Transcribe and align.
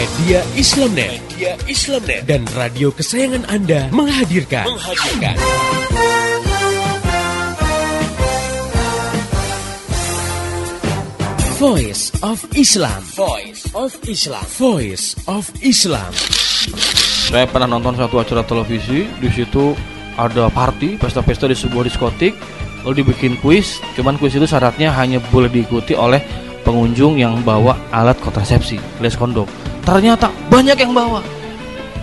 Media 0.00 0.40
Islamnet, 0.56 1.20
Media 1.28 1.52
Islamnet 1.68 2.24
dan 2.24 2.48
radio 2.56 2.88
kesayangan 2.88 3.44
Anda 3.52 3.92
menghadirkan, 3.92 4.64
menghadirkan. 4.64 5.36
Voice 11.60 12.08
of 12.24 12.40
Islam. 12.56 12.96
Voice 13.12 13.68
of 13.76 13.92
Islam. 14.08 14.40
Voice 14.56 15.20
of 15.28 15.52
Islam. 15.60 16.08
Saya 17.28 17.44
pernah 17.44 17.68
nonton 17.68 17.92
satu 18.00 18.24
acara 18.24 18.40
televisi, 18.40 19.04
di 19.04 19.28
situ 19.28 19.76
ada 20.16 20.48
party, 20.48 20.96
pesta-pesta 20.96 21.44
di 21.44 21.52
sebuah 21.52 21.84
diskotik, 21.84 22.32
lalu 22.88 23.04
dibikin 23.04 23.36
kuis. 23.44 23.84
Cuman 24.00 24.16
kuis 24.16 24.32
itu 24.32 24.48
syaratnya 24.48 24.96
hanya 24.96 25.20
boleh 25.28 25.52
diikuti 25.52 25.92
oleh 25.92 26.24
pengunjung 26.64 27.20
yang 27.20 27.44
bawa 27.44 27.76
alat 27.92 28.16
kontrasepsi, 28.24 28.80
les 29.04 29.12
kondom. 29.12 29.59
Ternyata 29.84 30.28
banyak 30.52 30.76
yang 30.76 30.92
bawa. 30.92 31.20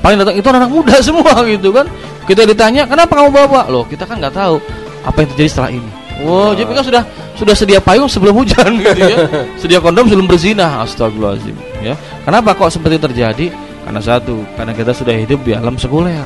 Paling 0.01 0.17
datang 0.21 0.35
itu 0.37 0.47
anak 0.47 0.71
muda 0.71 0.95
semua 1.01 1.33
gitu 1.53 1.69
kan. 1.73 1.85
Kita 2.27 2.43
ditanya, 2.43 2.83
"Kenapa 2.85 3.17
kamu 3.17 3.29
bawa?" 3.33 3.61
Loh, 3.71 3.83
kita 3.87 4.03
kan 4.03 4.19
nggak 4.19 4.35
tahu 4.35 4.59
apa 5.03 5.17
yang 5.23 5.29
terjadi 5.35 5.49
setelah 5.49 5.71
ini. 5.73 5.91
Wow, 6.17 6.57
jadi 6.57 6.73
kan 6.73 6.85
sudah 6.85 7.03
sudah 7.37 7.53
sedia 7.53 7.77
payung 7.77 8.09
sebelum 8.09 8.33
hujan 8.41 8.81
gitu 8.81 8.99
ya. 9.05 9.17
Sedia 9.57 9.79
kondom 9.81 10.09
sebelum 10.09 10.25
berzina. 10.25 10.81
Astagfirullahaladzim 10.81 11.55
ya. 11.85 11.93
Kenapa 12.25 12.57
kok 12.57 12.73
seperti 12.73 12.97
terjadi? 12.97 13.53
Karena 13.87 14.01
satu, 14.03 14.43
karena 14.59 14.75
kita 14.75 14.91
sudah 14.91 15.15
hidup 15.15 15.39
di 15.47 15.55
alam 15.55 15.79
sekuler. 15.79 16.25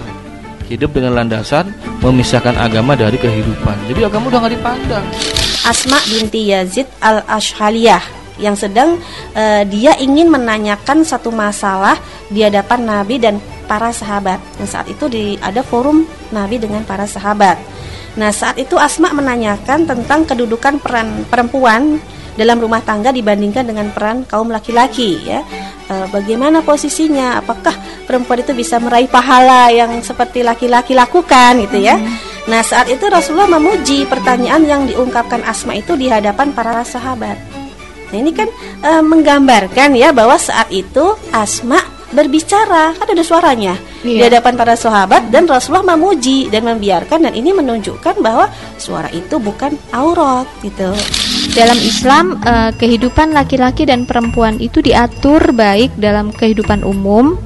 Hidup 0.72 0.96
dengan 0.96 1.20
landasan 1.20 1.76
memisahkan 1.99 2.55
agama 2.55 2.96
dari 2.96 3.20
kehidupan. 3.20 3.76
Jadi 3.91 4.08
agama 4.08 4.32
udah 4.32 4.40
nggak 4.48 4.54
dipandang. 4.55 5.05
Asma 5.68 5.99
binti 6.08 6.48
Yazid 6.48 6.88
al 7.04 7.27
Ashhaliyah 7.27 8.21
yang 8.42 8.58
sedang 8.58 8.98
uh, 9.38 9.64
dia 9.70 9.94
ingin 10.02 10.28
menanyakan 10.28 11.06
satu 11.06 11.30
masalah 11.30 11.96
di 12.28 12.42
hadapan 12.42 12.84
Nabi 12.84 13.22
dan 13.22 13.38
para 13.70 13.94
sahabat. 13.94 14.42
Dan 14.58 14.68
saat 14.68 14.90
itu 14.90 15.08
di 15.08 15.38
ada 15.40 15.62
forum 15.62 16.04
Nabi 16.34 16.58
dengan 16.58 16.84
para 16.84 17.06
sahabat. 17.06 17.62
Nah, 18.20 18.34
saat 18.36 18.60
itu 18.60 18.76
Asma 18.76 19.16
menanyakan 19.16 19.88
tentang 19.88 20.28
kedudukan 20.28 20.84
peran 20.84 21.24
perempuan 21.32 21.96
dalam 22.36 22.60
rumah 22.60 22.84
tangga 22.84 23.12
dibandingkan 23.12 23.64
dengan 23.64 23.88
peran 23.92 24.28
kaum 24.28 24.52
laki-laki 24.52 25.24
ya. 25.24 25.40
E, 25.88 25.94
bagaimana 26.12 26.60
posisinya? 26.60 27.40
Apakah 27.40 27.72
perempuan 28.08 28.44
itu 28.44 28.52
bisa 28.52 28.80
meraih 28.84 29.08
pahala 29.08 29.72
yang 29.72 30.00
seperti 30.04 30.44
laki-laki 30.44 30.92
lakukan 30.92 31.64
gitu 31.68 31.80
ya? 31.80 31.96
Hmm. 31.96 32.32
Nah, 32.52 32.66
saat 32.66 32.92
itu 32.92 33.06
Rasulullah 33.08 33.48
memuji 33.48 34.04
pertanyaan 34.10 34.64
yang 34.68 34.82
diungkapkan 34.90 35.46
Asma 35.48 35.80
itu 35.80 35.96
di 35.96 36.12
hadapan 36.12 36.52
para 36.52 36.84
sahabat. 36.84 37.51
Nah, 38.12 38.17
ini 38.20 38.31
kan 38.35 38.51
e, 38.84 38.91
menggambarkan 38.99 39.95
ya 39.95 40.12
bahwa 40.12 40.35
saat 40.35 40.67
itu 40.70 41.15
Asma 41.31 41.79
berbicara 42.12 42.91
kan 42.99 43.07
ada 43.07 43.23
suaranya 43.23 43.79
iya. 44.04 44.20
di 44.20 44.23
hadapan 44.27 44.59
para 44.59 44.76
sahabat 44.76 45.31
dan 45.31 45.48
Rasulullah 45.48 45.95
memuji 45.95 46.51
dan 46.51 46.67
membiarkan 46.67 47.23
dan 47.23 47.32
ini 47.32 47.55
menunjukkan 47.55 48.20
bahwa 48.20 48.51
suara 48.76 49.07
itu 49.15 49.39
bukan 49.39 49.79
aurat 49.95 50.43
gitu. 50.59 50.91
Dalam 51.55 51.79
Islam 51.79 52.35
eh, 52.43 52.76
kehidupan 52.76 53.32
laki-laki 53.32 53.87
dan 53.87 54.04
perempuan 54.04 54.59
itu 54.59 54.84
diatur 54.84 55.55
baik 55.55 55.95
dalam 55.95 56.35
kehidupan 56.35 56.84
umum 56.84 57.39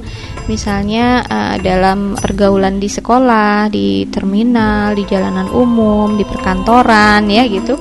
misalnya 0.46 1.26
uh, 1.26 1.56
dalam 1.58 2.14
pergaulan 2.14 2.78
di 2.78 2.86
sekolah, 2.86 3.66
di 3.66 4.06
terminal, 4.08 4.94
di 4.94 5.02
jalanan 5.06 5.50
umum, 5.50 6.14
di 6.14 6.22
perkantoran 6.22 7.26
ya 7.26 7.44
gitu. 7.50 7.74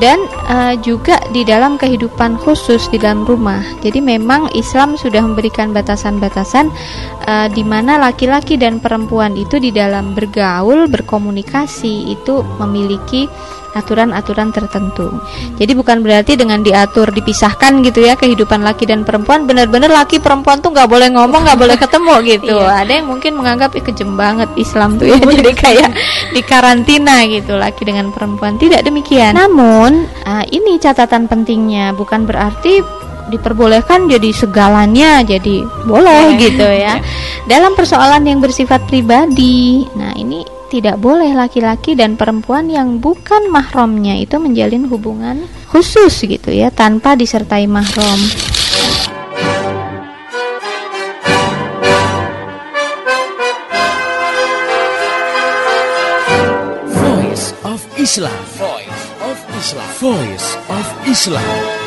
Dan 0.00 0.24
uh, 0.48 0.74
juga 0.80 1.20
di 1.28 1.44
dalam 1.44 1.76
kehidupan 1.76 2.40
khusus 2.40 2.88
di 2.88 2.96
dalam 2.96 3.28
rumah. 3.28 3.60
Jadi 3.84 4.00
memang 4.00 4.48
Islam 4.56 4.96
sudah 4.96 5.20
memberikan 5.20 5.76
batasan-batasan 5.76 6.72
uh, 7.28 7.46
di 7.52 7.60
mana 7.60 8.00
laki-laki 8.00 8.56
dan 8.56 8.80
perempuan 8.80 9.36
itu 9.36 9.60
di 9.60 9.68
dalam 9.68 10.16
bergaul, 10.16 10.88
berkomunikasi 10.88 12.16
itu 12.16 12.40
memiliki 12.56 13.28
aturan-aturan 13.74 14.50
tertentu. 14.50 15.10
Jadi 15.56 15.72
bukan 15.76 16.02
berarti 16.02 16.34
dengan 16.34 16.60
diatur 16.60 17.10
dipisahkan 17.14 17.82
gitu 17.86 18.04
ya 18.04 18.18
kehidupan 18.18 18.62
laki 18.62 18.88
dan 18.88 19.06
perempuan 19.06 19.46
benar-benar 19.46 19.90
laki 19.90 20.18
perempuan 20.18 20.58
tuh 20.58 20.74
nggak 20.74 20.88
boleh 20.90 21.08
ngomong 21.14 21.42
nggak 21.46 21.60
boleh 21.60 21.76
ketemu 21.78 22.14
gitu. 22.36 22.56
iya. 22.58 22.82
Ada 22.82 22.92
yang 23.02 23.06
mungkin 23.10 23.32
menganggap 23.38 23.70
eh, 23.78 23.82
kejem 23.84 24.14
banget 24.18 24.50
Islam 24.58 24.98
tuh 24.98 25.06
ya 25.10 25.16
jadi 25.40 25.52
kayak 25.54 25.90
di 26.34 26.40
karantina 26.42 27.24
gitu 27.26 27.56
laki 27.56 27.82
dengan 27.86 28.10
perempuan 28.10 28.58
tidak 28.58 28.82
demikian. 28.82 29.34
Namun 29.34 30.06
uh, 30.26 30.44
ini 30.50 30.78
catatan 30.82 31.30
pentingnya 31.30 31.94
bukan 31.94 32.26
berarti 32.26 32.82
diperbolehkan 33.30 34.10
jadi 34.10 34.34
segalanya 34.34 35.22
jadi 35.22 35.62
boleh 35.86 36.36
gitu 36.36 36.66
ya. 36.66 36.98
Dalam 37.50 37.78
persoalan 37.78 38.26
yang 38.26 38.42
bersifat 38.42 38.82
pribadi. 38.90 39.86
Nah, 39.94 40.12
ini 40.18 40.42
tidak 40.70 41.02
boleh 41.02 41.34
laki-laki 41.34 41.98
dan 41.98 42.14
perempuan 42.14 42.70
yang 42.70 43.02
bukan 43.02 43.50
mahramnya 43.50 44.14
itu 44.22 44.38
menjalin 44.38 44.86
hubungan 44.86 45.50
khusus 45.66 46.22
gitu 46.22 46.54
ya 46.54 46.70
tanpa 46.70 47.18
disertai 47.18 47.66
mahram. 47.66 48.20
Voice 56.86 57.50
of 57.66 57.82
Islam. 57.98 58.40
Voice 58.54 59.02
of 59.26 59.38
Islam. 59.58 59.90
Voice 59.98 60.48
of 60.70 60.86
Islam. 61.10 61.79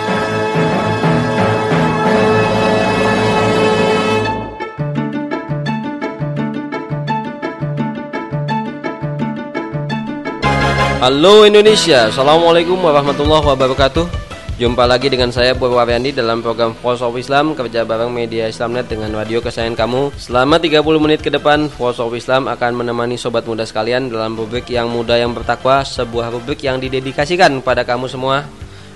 Halo 11.03 11.44
Indonesia, 11.44 12.08
Assalamualaikum 12.08 12.80
warahmatullahi 12.80 13.44
wabarakatuh. 13.44 14.08
Jumpa 14.56 14.88
lagi 14.88 15.12
dengan 15.12 15.36
saya 15.36 15.52
Purwaryandi 15.52 16.16
dalam 16.16 16.40
program 16.40 16.72
Force 16.80 17.03
of 17.03 17.12
Islam 17.19 17.52
Kerja 17.59 17.84
bareng 17.84 18.08
media 18.08 18.47
Islamnet 18.47 18.88
dengan 18.88 19.12
radio 19.12 19.44
kesayangan 19.44 19.75
kamu. 19.75 20.16
Selama 20.16 20.64
30 20.64 20.80
menit 21.03 21.19
ke 21.19 21.28
depan 21.28 21.68
Force 21.68 22.00
of 22.00 22.16
Islam 22.16 22.47
akan 22.47 22.80
menemani 22.80 23.19
sobat 23.19 23.44
muda 23.44 23.68
sekalian 23.68 24.08
Dalam 24.08 24.40
rubrik 24.40 24.64
yang 24.72 24.88
muda 24.88 25.19
yang 25.19 25.36
bertakwa 25.36 25.84
Sebuah 25.84 26.31
rubrik 26.31 26.64
yang 26.64 26.80
didedikasikan 26.80 27.59
pada 27.59 27.84
kamu 27.84 28.08
semua 28.08 28.47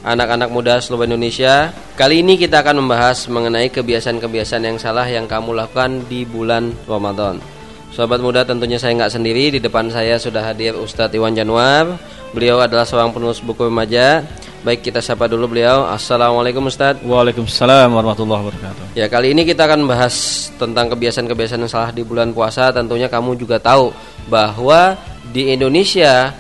Anak-anak 0.08 0.48
muda 0.48 0.80
seluruh 0.80 1.12
Indonesia. 1.12 1.76
Kali 2.00 2.24
ini 2.24 2.40
kita 2.40 2.64
akan 2.64 2.88
membahas 2.88 3.28
mengenai 3.28 3.68
kebiasaan-kebiasaan 3.68 4.64
yang 4.64 4.80
salah 4.80 5.04
yang 5.12 5.28
kamu 5.28 5.52
lakukan 5.52 6.08
di 6.08 6.24
bulan 6.24 6.72
Ramadan 6.88 7.57
Sobat 7.92 8.20
muda 8.20 8.44
tentunya 8.44 8.76
saya 8.76 8.94
nggak 8.96 9.14
sendiri. 9.14 9.54
Di 9.54 9.60
depan 9.64 9.88
saya 9.92 10.20
sudah 10.20 10.44
hadir 10.44 10.76
Ustadz 10.76 11.16
Iwan 11.16 11.34
Januar. 11.34 11.98
Beliau 12.36 12.60
adalah 12.60 12.84
seorang 12.84 13.16
penulis 13.16 13.40
buku 13.40 13.68
remaja. 13.68 14.22
Baik 14.66 14.92
kita 14.92 15.00
sapa 15.00 15.32
dulu 15.32 15.56
beliau. 15.56 15.88
Assalamualaikum 15.88 16.68
Ustadz. 16.68 17.06
Waalaikumsalam 17.08 17.88
warahmatullahi 17.88 18.52
wabarakatuh. 18.52 18.84
Ya 19.00 19.08
kali 19.08 19.32
ini 19.32 19.48
kita 19.48 19.64
akan 19.64 19.88
bahas 19.88 20.48
tentang 20.60 20.92
kebiasaan-kebiasaan 20.92 21.64
yang 21.64 21.72
salah 21.72 21.92
di 21.96 22.04
bulan 22.04 22.36
puasa. 22.36 22.70
Tentunya 22.76 23.08
kamu 23.08 23.40
juga 23.40 23.62
tahu 23.62 23.96
bahwa 24.28 25.00
di 25.32 25.52
Indonesia 25.52 26.32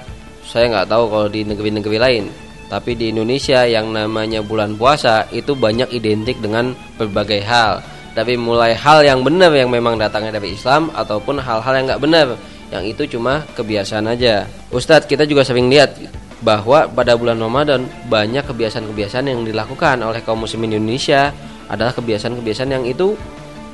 Saya 0.48 0.72
nggak 0.72 0.88
tahu 0.88 1.04
kalau 1.12 1.28
di 1.28 1.44
negeri-negeri 1.44 1.98
lain 2.00 2.24
Tapi 2.72 2.96
di 2.96 3.12
Indonesia 3.12 3.68
yang 3.68 3.92
namanya 3.92 4.40
bulan 4.40 4.80
puasa 4.80 5.28
Itu 5.32 5.60
banyak 5.60 5.92
identik 5.92 6.40
dengan 6.40 6.72
berbagai 6.96 7.44
hal 7.44 7.84
tapi 8.18 8.34
mulai 8.34 8.74
hal 8.74 9.06
yang 9.06 9.22
benar 9.22 9.54
yang 9.54 9.70
memang 9.70 9.94
datangnya 9.94 10.42
dari 10.42 10.58
Islam 10.58 10.90
ataupun 10.90 11.38
hal-hal 11.38 11.74
yang 11.78 11.86
nggak 11.86 12.02
benar 12.02 12.28
yang 12.74 12.82
itu 12.82 13.06
cuma 13.06 13.46
kebiasaan 13.54 14.10
aja 14.10 14.50
Ustadz 14.74 15.06
kita 15.06 15.30
juga 15.30 15.46
sering 15.46 15.70
lihat 15.70 15.94
bahwa 16.42 16.90
pada 16.90 17.14
bulan 17.14 17.38
Ramadan 17.38 17.86
banyak 18.10 18.42
kebiasaan-kebiasaan 18.42 19.30
yang 19.30 19.46
dilakukan 19.46 20.02
oleh 20.02 20.26
kaum 20.26 20.42
muslimin 20.42 20.82
Indonesia 20.82 21.30
adalah 21.70 21.94
kebiasaan-kebiasaan 21.94 22.72
yang 22.74 22.86
itu 22.90 23.14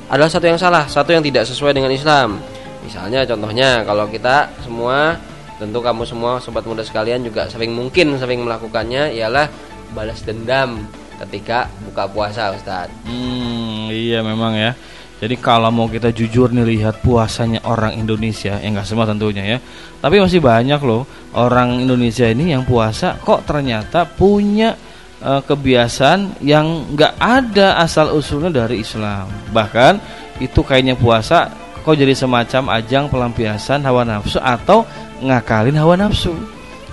adalah 0.08 0.28
satu 0.28 0.44
yang 0.44 0.60
salah, 0.60 0.84
satu 0.84 1.16
yang 1.16 1.24
tidak 1.24 1.48
sesuai 1.48 1.72
dengan 1.72 1.88
Islam. 1.88 2.36
Misalnya 2.84 3.24
contohnya 3.24 3.80
kalau 3.88 4.04
kita 4.08 4.52
semua 4.60 5.16
tentu 5.56 5.80
kamu 5.80 6.04
semua 6.04 6.36
sobat 6.42 6.66
muda 6.68 6.84
sekalian 6.84 7.24
juga 7.24 7.48
sering 7.48 7.72
mungkin 7.72 8.18
sering 8.20 8.44
melakukannya 8.44 9.16
ialah 9.16 9.48
balas 9.94 10.20
dendam 10.26 10.84
ketika 11.24 11.66
buka 11.84 12.04
puasa 12.06 12.52
Ustaz. 12.54 12.92
Hmm, 13.08 13.88
iya 13.90 14.20
memang 14.20 14.54
ya. 14.54 14.72
Jadi 15.24 15.40
kalau 15.40 15.70
mau 15.72 15.88
kita 15.88 16.12
jujur 16.12 16.52
nih 16.52 16.76
lihat 16.76 17.00
puasanya 17.00 17.64
orang 17.64 17.96
Indonesia, 17.96 18.60
ya 18.60 18.68
nggak 18.68 18.84
semua 18.84 19.08
tentunya 19.08 19.56
ya. 19.56 19.58
Tapi 20.02 20.20
masih 20.20 20.42
banyak 20.42 20.80
loh 20.84 21.08
orang 21.32 21.80
Indonesia 21.80 22.28
ini 22.28 22.52
yang 22.52 22.66
puasa 22.68 23.16
kok 23.22 23.46
ternyata 23.48 24.04
punya 24.04 24.76
uh, 25.24 25.40
kebiasaan 25.40 26.44
yang 26.44 26.92
nggak 26.92 27.14
ada 27.16 27.80
asal 27.80 28.12
usulnya 28.12 28.52
dari 28.52 28.84
Islam. 28.84 29.30
Bahkan 29.54 29.92
itu 30.44 30.60
kayaknya 30.60 30.98
puasa 30.98 31.48
kok 31.80 31.96
jadi 31.96 32.12
semacam 32.12 32.80
ajang 32.80 33.08
pelampiasan 33.08 33.80
hawa 33.86 34.04
nafsu 34.04 34.36
atau 34.42 34.84
ngakalin 35.24 35.78
hawa 35.78 35.94
nafsu. 35.96 36.36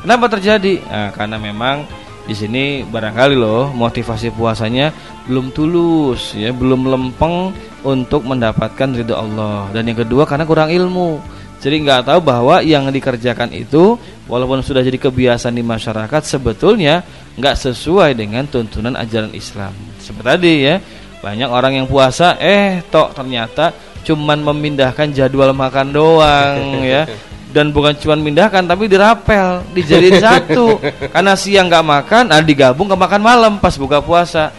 Kenapa 0.02 0.32
terjadi? 0.32 0.82
Nah, 0.88 1.10
karena 1.14 1.38
memang 1.38 1.86
di 2.32 2.36
sini 2.40 2.64
barangkali 2.88 3.36
loh 3.36 3.76
motivasi 3.76 4.32
puasanya 4.32 4.96
belum 5.28 5.52
tulus 5.52 6.32
ya 6.32 6.56
belum 6.56 6.88
lempeng 6.88 7.52
untuk 7.84 8.24
mendapatkan 8.24 8.96
ridho 8.96 9.20
Allah. 9.20 9.68
Dan 9.76 9.92
yang 9.92 10.00
kedua 10.08 10.24
karena 10.24 10.48
kurang 10.48 10.72
ilmu. 10.72 11.20
Jadi 11.62 11.78
nggak 11.86 12.10
tahu 12.10 12.20
bahwa 12.26 12.64
yang 12.66 12.90
dikerjakan 12.90 13.54
itu 13.54 13.94
walaupun 14.26 14.66
sudah 14.66 14.82
jadi 14.82 14.98
kebiasaan 14.98 15.54
di 15.54 15.62
masyarakat 15.62 16.22
sebetulnya 16.26 17.06
nggak 17.38 17.54
sesuai 17.54 18.18
dengan 18.18 18.50
tuntunan 18.50 18.98
ajaran 18.98 19.30
Islam. 19.36 19.76
Seperti 20.02 20.26
tadi 20.26 20.54
ya 20.66 20.76
banyak 21.22 21.50
orang 21.52 21.84
yang 21.84 21.86
puasa 21.86 22.34
eh 22.42 22.82
tok 22.90 23.14
ternyata 23.14 23.70
cuman 24.02 24.42
memindahkan 24.42 25.14
jadwal 25.14 25.54
makan 25.54 25.94
doang 25.94 26.82
ya 26.82 27.06
dan 27.52 27.76
bukan 27.76 27.94
cuma 28.00 28.16
mindahkan 28.16 28.64
tapi 28.64 28.88
dirapel 28.88 29.64
dijadiin 29.76 30.24
satu. 30.26 30.80
Karena 31.12 31.36
siang 31.36 31.68
nggak 31.68 31.86
makan 31.86 32.24
nah 32.32 32.40
digabung 32.40 32.88
ke 32.88 32.96
makan 32.96 33.22
malam 33.22 33.54
pas 33.60 33.76
buka 33.76 34.00
puasa. 34.00 34.50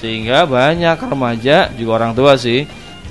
Sehingga 0.00 0.48
banyak 0.48 0.96
remaja 0.96 1.68
juga 1.76 1.90
orang 2.02 2.12
tua 2.16 2.34
sih 2.40 2.64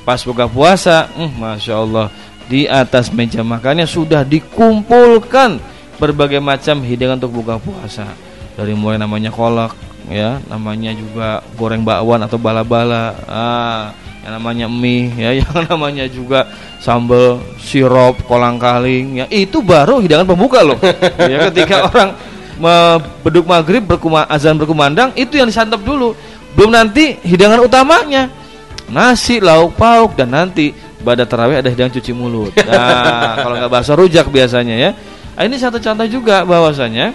pas 0.07 0.23
buka 0.23 0.47
puasa, 0.47 1.11
hmm, 1.11 1.31
masya 1.35 1.75
Allah 1.83 2.07
di 2.47 2.63
atas 2.63 3.11
meja 3.11 3.43
makannya 3.43 3.83
sudah 3.83 4.23
dikumpulkan 4.23 5.59
berbagai 5.99 6.39
macam 6.39 6.79
hidangan 6.79 7.19
untuk 7.19 7.43
buka 7.43 7.59
puasa. 7.59 8.07
Dari 8.55 8.73
mulai 8.73 8.97
namanya 8.97 9.29
kolak 9.29 9.75
ya 10.07 10.39
namanya 10.47 10.95
juga 10.95 11.43
goreng 11.59 11.83
bakwan 11.83 12.23
atau 12.23 12.39
bala-bala. 12.39 13.13
Ah 13.27 13.91
yang 14.27 14.43
namanya 14.43 14.67
mie 14.67 15.15
ya 15.15 15.31
yang 15.39 15.55
namanya 15.71 16.03
juga 16.11 16.51
sambal 16.83 17.39
sirup 17.63 18.19
kolang 18.27 18.59
kaling 18.59 19.23
ya 19.23 19.25
itu 19.31 19.63
baru 19.63 20.03
hidangan 20.03 20.27
pembuka 20.27 20.67
loh 20.67 20.75
ya 21.31 21.47
ketika 21.47 21.87
orang 21.87 22.11
beduk 23.23 23.47
maghrib 23.47 23.87
berkuma, 23.87 24.27
azan 24.27 24.59
berkumandang 24.59 25.15
itu 25.15 25.39
yang 25.39 25.47
disantap 25.47 25.79
dulu 25.79 26.11
belum 26.59 26.75
nanti 26.75 27.15
hidangan 27.23 27.63
utamanya 27.63 28.27
nasi, 28.91 29.39
lauk 29.43 29.75
pauk 29.79 30.15
dan 30.19 30.31
nanti 30.31 30.71
pada 31.03 31.23
terawih 31.27 31.59
ada 31.59 31.69
hidangan 31.71 31.93
cuci 31.99 32.11
mulut. 32.15 32.51
Nah, 32.67 33.39
kalau 33.39 33.55
nggak 33.59 33.71
bakso 33.71 33.93
rujak 33.95 34.27
biasanya 34.31 34.75
ya. 34.75 34.91
Nah, 35.37 35.43
ini 35.45 35.55
satu 35.59 35.77
contoh 35.77 36.07
juga 36.09 36.43
bahwasanya 36.43 37.13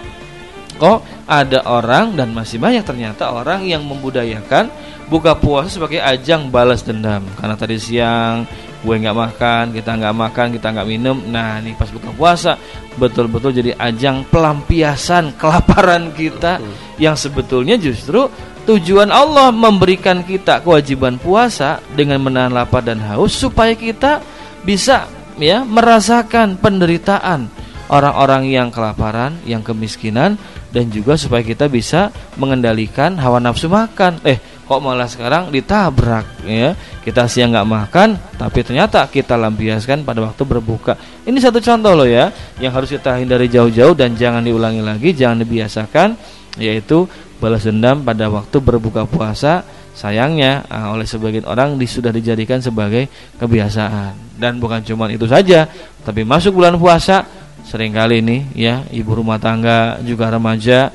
kok 0.79 1.03
ada 1.23 1.63
orang 1.63 2.19
dan 2.19 2.35
masih 2.35 2.59
banyak 2.59 2.83
ternyata 2.83 3.31
orang 3.31 3.63
yang 3.63 3.83
membudayakan 3.87 4.67
buka 5.07 5.35
puasa 5.35 5.79
sebagai 5.79 6.03
ajang 6.03 6.51
balas 6.51 6.83
dendam 6.83 7.23
karena 7.39 7.55
tadi 7.55 7.79
siang 7.79 8.43
gue 8.83 8.99
nggak 8.99 9.15
makan, 9.15 9.65
kita 9.71 9.95
nggak 9.95 10.11
makan, 10.11 10.47
kita 10.59 10.67
nggak 10.75 10.87
minum. 10.91 11.15
Nah, 11.31 11.63
nih 11.63 11.71
pas 11.79 11.87
buka 11.87 12.11
puasa 12.11 12.59
betul-betul 12.99 13.55
jadi 13.55 13.71
ajang 13.79 14.27
pelampiasan 14.27 15.39
kelaparan 15.39 16.11
kita 16.11 16.59
yang 16.99 17.15
sebetulnya 17.15 17.79
justru 17.79 18.27
Tujuan 18.63 19.11
Allah 19.11 19.51
memberikan 19.51 20.23
kita 20.23 20.63
kewajiban 20.63 21.19
puasa 21.19 21.83
dengan 21.99 22.23
menahan 22.23 22.55
lapar 22.55 22.79
dan 22.79 22.95
haus 23.03 23.35
supaya 23.35 23.75
kita 23.75 24.23
bisa 24.63 25.03
ya 25.35 25.67
merasakan 25.67 26.55
penderitaan 26.55 27.51
orang-orang 27.91 28.47
yang 28.47 28.71
kelaparan, 28.71 29.35
yang 29.43 29.59
kemiskinan 29.67 30.39
dan 30.73 30.89
juga 30.89 31.13
supaya 31.13 31.45
kita 31.45 31.69
bisa 31.69 32.09
mengendalikan 32.33 33.13
hawa 33.21 33.37
nafsu 33.37 33.69
makan. 33.69 34.17
Eh, 34.25 34.41
kok 34.41 34.81
malah 34.81 35.05
sekarang 35.05 35.53
ditabrak 35.53 36.41
ya? 36.49 36.73
Kita 37.05 37.29
siang 37.29 37.53
nggak 37.53 37.69
makan, 37.69 38.17
tapi 38.41 38.65
ternyata 38.65 39.05
kita 39.05 39.37
lampiaskan 39.37 40.01
pada 40.01 40.25
waktu 40.25 40.41
berbuka. 40.41 40.97
Ini 41.29 41.37
satu 41.37 41.61
contoh 41.61 41.93
loh 41.93 42.09
ya, 42.09 42.33
yang 42.57 42.73
harus 42.73 42.89
kita 42.89 43.21
hindari 43.21 43.45
jauh-jauh 43.45 43.93
dan 43.93 44.17
jangan 44.17 44.41
diulangi 44.41 44.81
lagi, 44.81 45.13
jangan 45.13 45.45
dibiasakan 45.45 46.17
yaitu 46.57 47.05
balas 47.41 47.65
dendam 47.65 48.01
pada 48.01 48.29
waktu 48.29 48.57
berbuka 48.61 49.09
puasa 49.09 49.65
sayangnya 49.93 50.65
uh, 50.69 50.93
oleh 50.97 51.05
sebagian 51.05 51.45
orang 51.45 51.77
sudah 51.85 52.09
dijadikan 52.09 52.57
sebagai 52.61 53.09
kebiasaan 53.37 54.37
dan 54.41 54.57
bukan 54.57 54.81
cuma 54.81 55.09
itu 55.09 55.29
saja 55.29 55.69
tapi 56.01 56.25
masuk 56.25 56.57
bulan 56.57 56.77
puasa 56.77 57.42
sering 57.63 57.95
kali 57.95 58.19
ini 58.19 58.37
ya 58.53 58.83
ibu 58.91 59.15
rumah 59.15 59.39
tangga 59.39 59.97
juga 60.03 60.29
remaja 60.29 60.91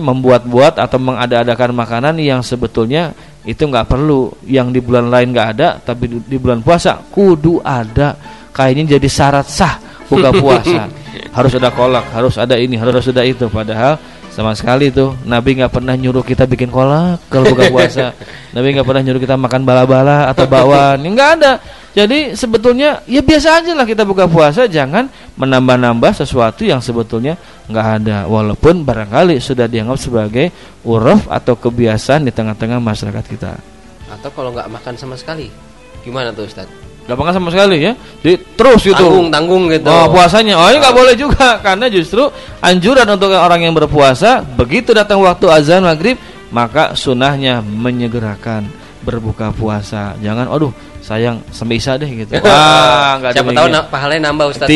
membuat-buat 0.00 0.78
atau 0.78 0.98
mengada-adakan 1.02 1.74
makanan 1.74 2.14
yang 2.22 2.40
sebetulnya 2.46 3.10
itu 3.42 3.66
nggak 3.66 3.90
perlu. 3.90 4.30
Yang 4.46 4.78
di 4.78 4.80
bulan 4.80 5.10
lain 5.10 5.34
nggak 5.34 5.48
ada 5.58 5.68
tapi 5.82 6.06
di, 6.06 6.18
di 6.22 6.36
bulan 6.38 6.62
puasa 6.62 7.02
kudu 7.10 7.58
ada. 7.58 8.14
Kayaknya 8.54 9.00
jadi 9.00 9.08
syarat 9.10 9.46
sah 9.50 9.74
buka 10.06 10.30
puasa. 10.42 10.86
Harus 11.34 11.52
ada 11.58 11.74
kolak 11.74 12.06
harus 12.14 12.38
ada 12.38 12.54
ini 12.54 12.78
harus 12.78 13.08
ada 13.10 13.26
itu. 13.26 13.50
Padahal 13.50 13.98
sama 14.32 14.56
sekali 14.56 14.88
tuh 14.88 15.12
Nabi 15.28 15.60
nggak 15.60 15.68
pernah 15.68 15.92
nyuruh 15.92 16.24
kita 16.24 16.48
bikin 16.48 16.72
kolak 16.72 17.20
kalau 17.28 17.52
buka 17.52 17.68
puasa. 17.74 18.16
Nabi 18.56 18.72
nggak 18.72 18.86
pernah 18.88 19.02
nyuruh 19.04 19.20
kita 19.20 19.36
makan 19.36 19.60
bala-bala 19.68 20.32
atau 20.32 20.48
bakwan. 20.48 20.96
Nggak 21.04 21.30
ada. 21.40 21.52
Jadi 21.92 22.32
sebetulnya 22.32 23.04
ya 23.04 23.20
biasa 23.20 23.60
aja 23.60 23.76
lah 23.76 23.84
kita 23.84 24.08
buka 24.08 24.24
puasa. 24.24 24.64
Jangan 24.64 25.12
menambah-nambah 25.36 26.16
sesuatu 26.16 26.64
yang 26.64 26.80
sebetulnya 26.80 27.36
nggak 27.68 27.86
ada. 28.00 28.24
Walaupun 28.24 28.88
barangkali 28.88 29.36
sudah 29.36 29.68
dianggap 29.68 30.00
sebagai 30.00 30.48
uruf 30.88 31.28
atau 31.28 31.52
kebiasaan 31.52 32.24
di 32.24 32.32
tengah-tengah 32.32 32.80
masyarakat 32.80 33.24
kita. 33.28 33.52
Atau 34.08 34.32
kalau 34.32 34.56
nggak 34.56 34.72
makan 34.72 34.96
sama 34.96 35.20
sekali. 35.20 35.52
Gimana 36.00 36.32
tuh 36.32 36.48
Ustadz 36.48 36.91
Gak 37.12 37.20
makan 37.20 37.34
sama 37.36 37.48
sekali 37.52 37.76
ya. 37.76 37.92
Jadi 38.24 38.56
terus 38.56 38.80
gitu. 38.88 38.96
Tanggung, 38.96 39.28
tanggung 39.28 39.64
gitu. 39.68 39.92
Oh, 39.92 40.08
puasanya. 40.08 40.56
Oh, 40.56 40.72
ini 40.72 40.80
nggak 40.80 40.96
boleh 40.96 41.12
juga 41.12 41.60
karena 41.60 41.92
justru 41.92 42.24
anjuran 42.64 43.04
untuk 43.04 43.36
orang 43.36 43.60
yang 43.68 43.76
berpuasa 43.76 44.40
begitu 44.40 44.96
datang 44.96 45.20
waktu 45.20 45.44
azan 45.52 45.84
maghrib 45.84 46.16
maka 46.48 46.96
sunahnya 46.96 47.60
menyegerakan 47.60 48.64
berbuka 49.04 49.52
puasa. 49.52 50.16
Jangan, 50.24 50.48
aduh 50.48 50.72
sayang 51.04 51.44
sampai 51.52 51.76
deh 51.76 52.10
gitu. 52.24 52.32
Wah, 52.48 53.20
enggak 53.20 53.36
Siapa 53.36 53.52
tahu 53.52 53.68
na 53.68 53.80
pahalanya 53.84 54.32
nambah 54.32 54.56
Ustaz. 54.56 54.72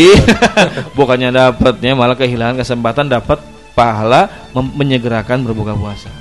Bukannya 0.99 1.33
dapatnya 1.33 1.97
malah 1.97 2.21
kehilangan 2.21 2.61
kesempatan 2.61 3.09
dapat 3.09 3.41
pahala 3.73 4.29
menyegerakan 4.53 5.41
berbuka 5.41 5.73
puasa. 5.73 6.12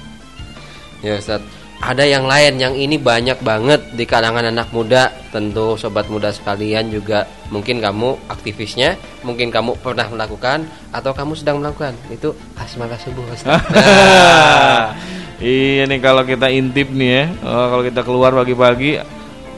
Ya 1.03 1.19
Ustaz 1.19 1.43
ada 1.83 2.07
yang 2.07 2.23
lain 2.23 2.55
yang 2.55 2.71
ini 2.71 2.95
banyak 2.95 3.43
banget 3.43 3.83
di 3.91 4.07
kalangan 4.07 4.47
anak 4.47 4.71
muda. 4.71 5.11
Tentu 5.29 5.75
sobat 5.75 6.07
muda 6.07 6.31
sekalian 6.31 6.87
juga 6.87 7.27
mungkin 7.51 7.83
kamu 7.83 8.31
aktivisnya 8.31 8.95
mungkin 9.27 9.51
kamu 9.51 9.75
pernah 9.83 10.07
melakukan 10.07 10.63
atau 10.95 11.11
kamu 11.11 11.35
sedang 11.35 11.59
melakukan. 11.59 11.91
Itu 12.07 12.31
asmara 12.55 12.95
subuh 12.95 13.27
nah, 13.43 13.59
iya 15.43 15.83
nih 15.83 15.99
kalau 15.99 16.23
kita 16.23 16.47
intip 16.47 16.87
nih 16.95 17.09
ya 17.11 17.23
oh, 17.43 17.65
kalau 17.75 17.83
kita 17.83 18.01
keluar 18.07 18.31
pagi-pagi 18.31 19.03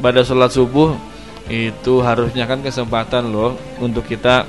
pada 0.01 0.25
sholat 0.25 0.49
subuh 0.49 0.97
itu 1.47 2.03
harusnya 2.03 2.43
kan 2.43 2.59
kesempatan 2.59 3.29
loh 3.29 3.55
untuk 3.77 4.03
kita 4.09 4.43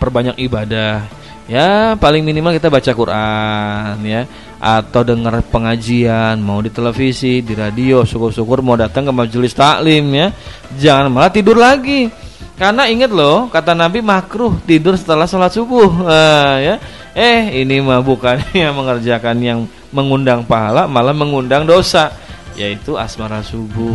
perbanyak 0.00 0.40
ibadah. 0.40 1.04
Ya 1.48 1.96
paling 1.96 2.24
minimal 2.24 2.56
kita 2.56 2.68
baca 2.68 2.92
Quran 2.92 3.96
ya 4.04 4.28
atau 4.58 5.06
dengar 5.06 5.38
pengajian 5.46 6.34
mau 6.42 6.58
di 6.58 6.70
televisi 6.74 7.38
di 7.46 7.54
radio 7.54 8.02
syukur-syukur 8.02 8.58
mau 8.58 8.74
datang 8.74 9.06
ke 9.06 9.12
majelis 9.14 9.54
taklim 9.54 10.10
ya. 10.10 10.28
Jangan 10.74 11.06
malah 11.14 11.30
tidur 11.30 11.54
lagi. 11.58 12.10
Karena 12.58 12.90
ingat 12.90 13.14
loh 13.14 13.46
kata 13.46 13.70
Nabi 13.70 14.02
makruh 14.02 14.58
tidur 14.66 14.98
setelah 14.98 15.30
sholat 15.30 15.54
subuh. 15.54 15.86
Nah, 16.02 16.58
ya. 16.66 16.74
Eh 17.14 17.62
ini 17.62 17.78
mah 17.78 18.02
bukan 18.02 18.42
yang 18.54 18.74
mengerjakan 18.74 19.38
yang 19.38 19.58
mengundang 19.94 20.42
pahala 20.42 20.90
malah 20.90 21.14
mengundang 21.14 21.62
dosa. 21.62 22.10
Yaitu 22.58 22.98
asmara 22.98 23.46
subuh. 23.46 23.94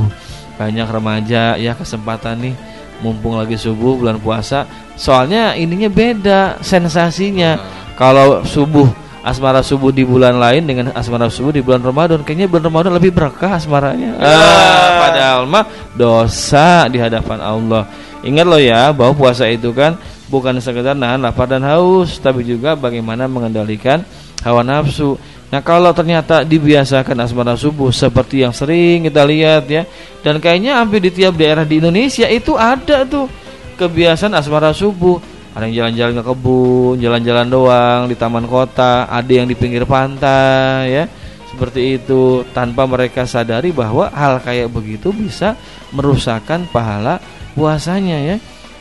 Banyak 0.56 0.88
remaja 0.88 1.60
ya 1.60 1.76
kesempatan 1.76 2.40
nih. 2.40 2.56
Mumpung 3.04 3.36
lagi 3.36 3.60
subuh 3.60 4.00
bulan 4.00 4.16
puasa. 4.16 4.64
Soalnya 4.96 5.60
ininya 5.60 5.92
beda 5.92 6.64
sensasinya. 6.64 7.60
Kalau 8.00 8.48
subuh 8.48 9.03
asmara 9.24 9.64
subuh 9.64 9.90
di 9.90 10.04
bulan 10.04 10.36
lain 10.36 10.68
dengan 10.68 10.92
asmara 10.92 11.32
subuh 11.32 11.56
di 11.56 11.64
bulan 11.64 11.80
Ramadan. 11.80 12.22
Kayaknya 12.22 12.52
bulan 12.52 12.64
Ramadan 12.68 12.92
lebih 13.00 13.16
berkah 13.16 13.56
asmaranya. 13.56 14.20
Ah, 14.20 15.08
padahal 15.08 15.42
mah 15.48 15.66
dosa 15.96 16.86
di 16.92 17.00
hadapan 17.00 17.40
Allah. 17.40 17.88
Ingat 18.22 18.46
loh 18.46 18.60
ya 18.60 18.92
bahwa 18.92 19.16
puasa 19.16 19.48
itu 19.48 19.72
kan 19.72 19.96
bukan 20.28 20.60
sekedar 20.60 20.96
nahan 20.96 21.24
lapar 21.24 21.48
dan 21.48 21.64
haus 21.64 22.20
tapi 22.20 22.44
juga 22.44 22.76
bagaimana 22.76 23.26
mengendalikan 23.32 24.04
hawa 24.44 24.62
nafsu. 24.62 25.16
Nah 25.54 25.64
kalau 25.64 25.94
ternyata 25.96 26.44
dibiasakan 26.44 27.24
asmara 27.24 27.56
subuh 27.56 27.94
seperti 27.94 28.42
yang 28.42 28.50
sering 28.50 29.06
kita 29.06 29.22
lihat 29.22 29.70
ya 29.70 29.86
Dan 30.26 30.42
kayaknya 30.42 30.82
hampir 30.82 30.98
di 30.98 31.14
tiap 31.14 31.38
daerah 31.38 31.62
di 31.62 31.78
Indonesia 31.78 32.26
itu 32.26 32.58
ada 32.58 33.06
tuh 33.06 33.30
kebiasaan 33.78 34.34
asmara 34.34 34.74
subuh 34.74 35.22
ada 35.54 35.70
yang 35.70 35.86
jalan-jalan 35.86 36.14
ke 36.18 36.24
kebun, 36.26 36.96
jalan-jalan 36.98 37.48
doang 37.48 38.02
di 38.10 38.16
taman 38.18 38.46
kota, 38.50 39.06
ada 39.06 39.30
yang 39.30 39.46
di 39.46 39.54
pinggir 39.54 39.86
pantai 39.86 40.90
ya. 40.90 41.06
Seperti 41.54 42.02
itu 42.02 42.42
tanpa 42.50 42.90
mereka 42.90 43.30
sadari 43.30 43.70
bahwa 43.70 44.10
hal 44.10 44.42
kayak 44.42 44.74
begitu 44.74 45.14
bisa 45.14 45.54
merusakkan 45.94 46.66
pahala 46.74 47.22
puasanya 47.54 48.18
ya. 48.34 48.36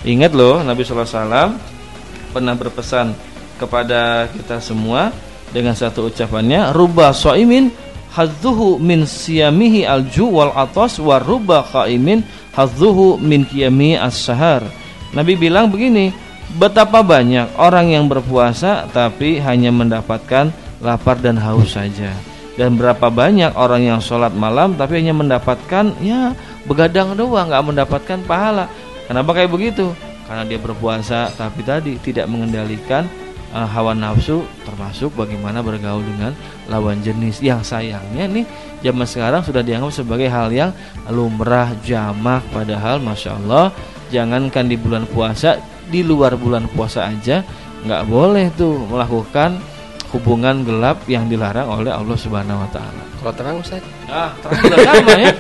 Ingat 0.09 0.33
loh 0.33 0.65
Nabi 0.65 0.81
sallallahu 0.81 1.05
alaihi 1.05 1.21
wasallam 1.21 1.51
pernah 2.33 2.55
berpesan 2.57 3.07
kepada 3.61 4.27
kita 4.33 4.57
semua 4.65 5.13
dengan 5.53 5.77
satu 5.77 6.09
ucapannya 6.09 6.73
rubba 6.73 7.13
soimin 7.13 7.69
hadzuhu 8.17 8.81
min 8.81 9.05
siyamihi 9.05 9.85
alju 9.85 10.29
wal 10.29 10.57
atas 10.57 10.97
waruba 10.97 11.61
qaimin 11.69 12.25
hadzuhu 12.57 13.21
min 13.21 13.45
qiyami 13.45 14.01
as-sahar. 14.01 14.65
Nabi 15.13 15.37
bilang 15.37 15.69
begini, 15.69 16.13
betapa 16.57 17.01
banyak 17.01 17.57
orang 17.57 17.93
yang 17.93 18.05
berpuasa 18.09 18.89
tapi 18.91 19.41
hanya 19.41 19.73
mendapatkan 19.73 20.53
lapar 20.83 21.17
dan 21.21 21.39
haus 21.41 21.77
saja. 21.77 22.13
Dan 22.53 22.77
berapa 22.77 23.09
banyak 23.09 23.57
orang 23.57 23.81
yang 23.81 24.01
sholat 24.05 24.37
malam 24.37 24.77
tapi 24.77 25.01
hanya 25.01 25.17
mendapatkan 25.17 25.97
ya 26.05 26.37
begadang 26.69 27.17
doang 27.17 27.49
nggak 27.49 27.65
mendapatkan 27.65 28.19
pahala. 28.29 28.69
Kenapa 29.09 29.33
kayak 29.33 29.51
begitu? 29.51 29.89
Karena 30.29 30.45
dia 30.45 30.61
berpuasa 30.61 31.33
tapi 31.33 31.65
tadi 31.65 31.97
tidak 32.01 32.29
mengendalikan 32.29 33.09
uh, 33.53 33.69
hawa 33.69 33.93
nafsu 33.97 34.43
termasuk 34.65 35.13
bagaimana 35.15 35.61
bergaul 35.61 36.03
dengan 36.03 36.33
lawan 36.67 37.01
jenis 37.05 37.39
yang 37.45 37.61
sayangnya 37.61 38.27
nih 38.27 38.45
zaman 38.81 39.07
sekarang 39.07 39.43
sudah 39.45 39.61
dianggap 39.61 39.93
sebagai 39.93 40.27
hal 40.33 40.49
yang 40.51 40.73
lumrah 41.13 41.71
jamak 41.85 42.43
padahal 42.51 42.99
masya 42.99 43.37
Allah 43.45 43.71
jangankan 44.09 44.67
di 44.67 44.77
bulan 44.81 45.05
puasa 45.09 45.61
di 45.89 46.05
luar 46.05 46.39
bulan 46.39 46.69
puasa 46.71 47.09
aja 47.09 47.43
nggak 47.83 48.03
boleh 48.07 48.47
tuh 48.55 48.87
melakukan 48.87 49.59
hubungan 50.13 50.61
gelap 50.63 51.03
yang 51.09 51.25
dilarang 51.27 51.67
oleh 51.67 51.89
Allah 51.89 52.17
Subhanahu 52.21 52.61
wa 52.61 52.69
taala. 52.69 53.03
Kalau 53.17 53.33
terang 53.33 53.57
Ustaz? 53.65 53.81
Ah, 54.13 54.31
terang 54.45 54.61
udah 54.69 54.79
sama 54.85 55.13
ya. 55.17 55.33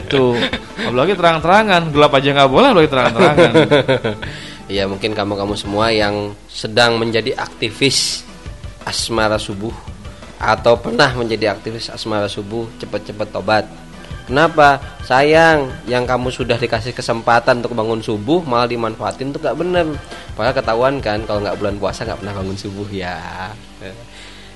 Itu. 0.00 0.24
Apalagi 0.88 1.12
terang-terangan, 1.12 1.82
gelap 1.92 2.12
aja 2.16 2.28
nggak 2.32 2.50
boleh 2.50 2.68
apalagi 2.72 2.90
terang-terangan. 2.90 3.52
Ya 4.66 4.82
mungkin 4.90 5.14
kamu-kamu 5.14 5.54
semua 5.54 5.94
yang 5.94 6.34
sedang 6.50 6.98
menjadi 6.98 7.38
aktivis 7.38 8.26
asmara 8.82 9.38
subuh 9.38 9.70
atau 10.42 10.74
pernah 10.74 11.06
menjadi 11.14 11.54
aktivis 11.54 11.86
asmara 11.86 12.26
subuh 12.26 12.66
cepat-cepat 12.82 13.30
tobat. 13.30 13.62
Kenapa? 14.26 14.82
Sayang 15.06 15.86
yang 15.86 16.02
kamu 16.02 16.34
sudah 16.34 16.58
dikasih 16.58 16.90
kesempatan 16.90 17.62
untuk 17.62 17.78
bangun 17.78 18.02
subuh 18.02 18.42
malah 18.42 18.66
dimanfaatin 18.66 19.30
tuh 19.30 19.38
gak 19.38 19.54
bener. 19.54 19.86
Padahal 20.34 20.54
ketahuan 20.58 20.98
kan 20.98 21.22
kalau 21.22 21.46
nggak 21.46 21.56
bulan 21.62 21.74
puasa 21.78 22.02
nggak 22.02 22.18
pernah 22.20 22.34
bangun 22.34 22.58
subuh 22.58 22.88
ya. 22.90 23.16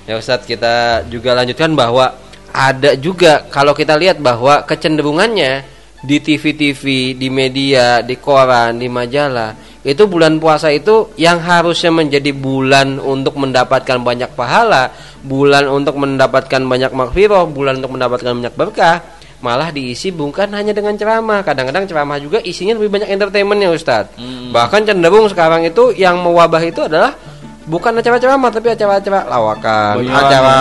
Ya 0.03 0.13
Ustadz 0.19 0.43
kita 0.43 1.07
juga 1.07 1.31
lanjutkan 1.31 1.71
bahwa 1.71 2.19
ada 2.51 2.99
juga 2.99 3.47
kalau 3.47 3.71
kita 3.71 3.95
lihat 3.95 4.19
bahwa 4.19 4.67
kecenderungannya 4.67 5.63
di 6.03 6.17
TV-TV, 6.19 7.15
di 7.15 7.29
media, 7.31 8.03
di 8.03 8.19
koran, 8.19 8.75
di 8.75 8.91
majalah 8.91 9.55
itu 9.81 10.05
bulan 10.05 10.37
puasa 10.37 10.69
itu 10.69 11.09
yang 11.17 11.41
harusnya 11.41 11.89
menjadi 11.89 12.29
bulan 12.37 13.01
untuk 13.01 13.33
mendapatkan 13.41 13.97
banyak 13.97 14.29
pahala, 14.37 14.93
bulan 15.25 15.65
untuk 15.65 15.97
mendapatkan 15.97 16.61
banyak 16.61 16.93
makfirah, 16.93 17.49
bulan 17.49 17.81
untuk 17.81 17.97
mendapatkan 17.97 18.29
banyak 18.29 18.53
berkah, 18.53 19.01
malah 19.41 19.73
diisi 19.73 20.13
bukan 20.13 20.53
hanya 20.53 20.71
dengan 20.71 20.95
ceramah. 20.95 21.41
Kadang-kadang 21.41 21.89
ceramah 21.89 22.17
juga 22.21 22.39
isinya 22.41 22.77
lebih 22.77 22.93
banyak 22.93 23.09
entertainmentnya 23.09 23.73
Ustadz. 23.73 24.15
Hmm. 24.15 24.53
Bahkan 24.53 24.87
cenderung 24.87 25.27
sekarang 25.27 25.65
itu 25.65 25.91
yang 25.97 26.21
mewabah 26.21 26.61
itu 26.61 26.85
adalah 26.85 27.17
bukan 27.65 27.97
acara 27.97 28.17
ceramah 28.21 28.49
tapi 28.53 28.73
acara-acara 28.73 29.25
lawakan, 29.29 29.93
Banyolan 30.01 30.17
acara 30.17 30.57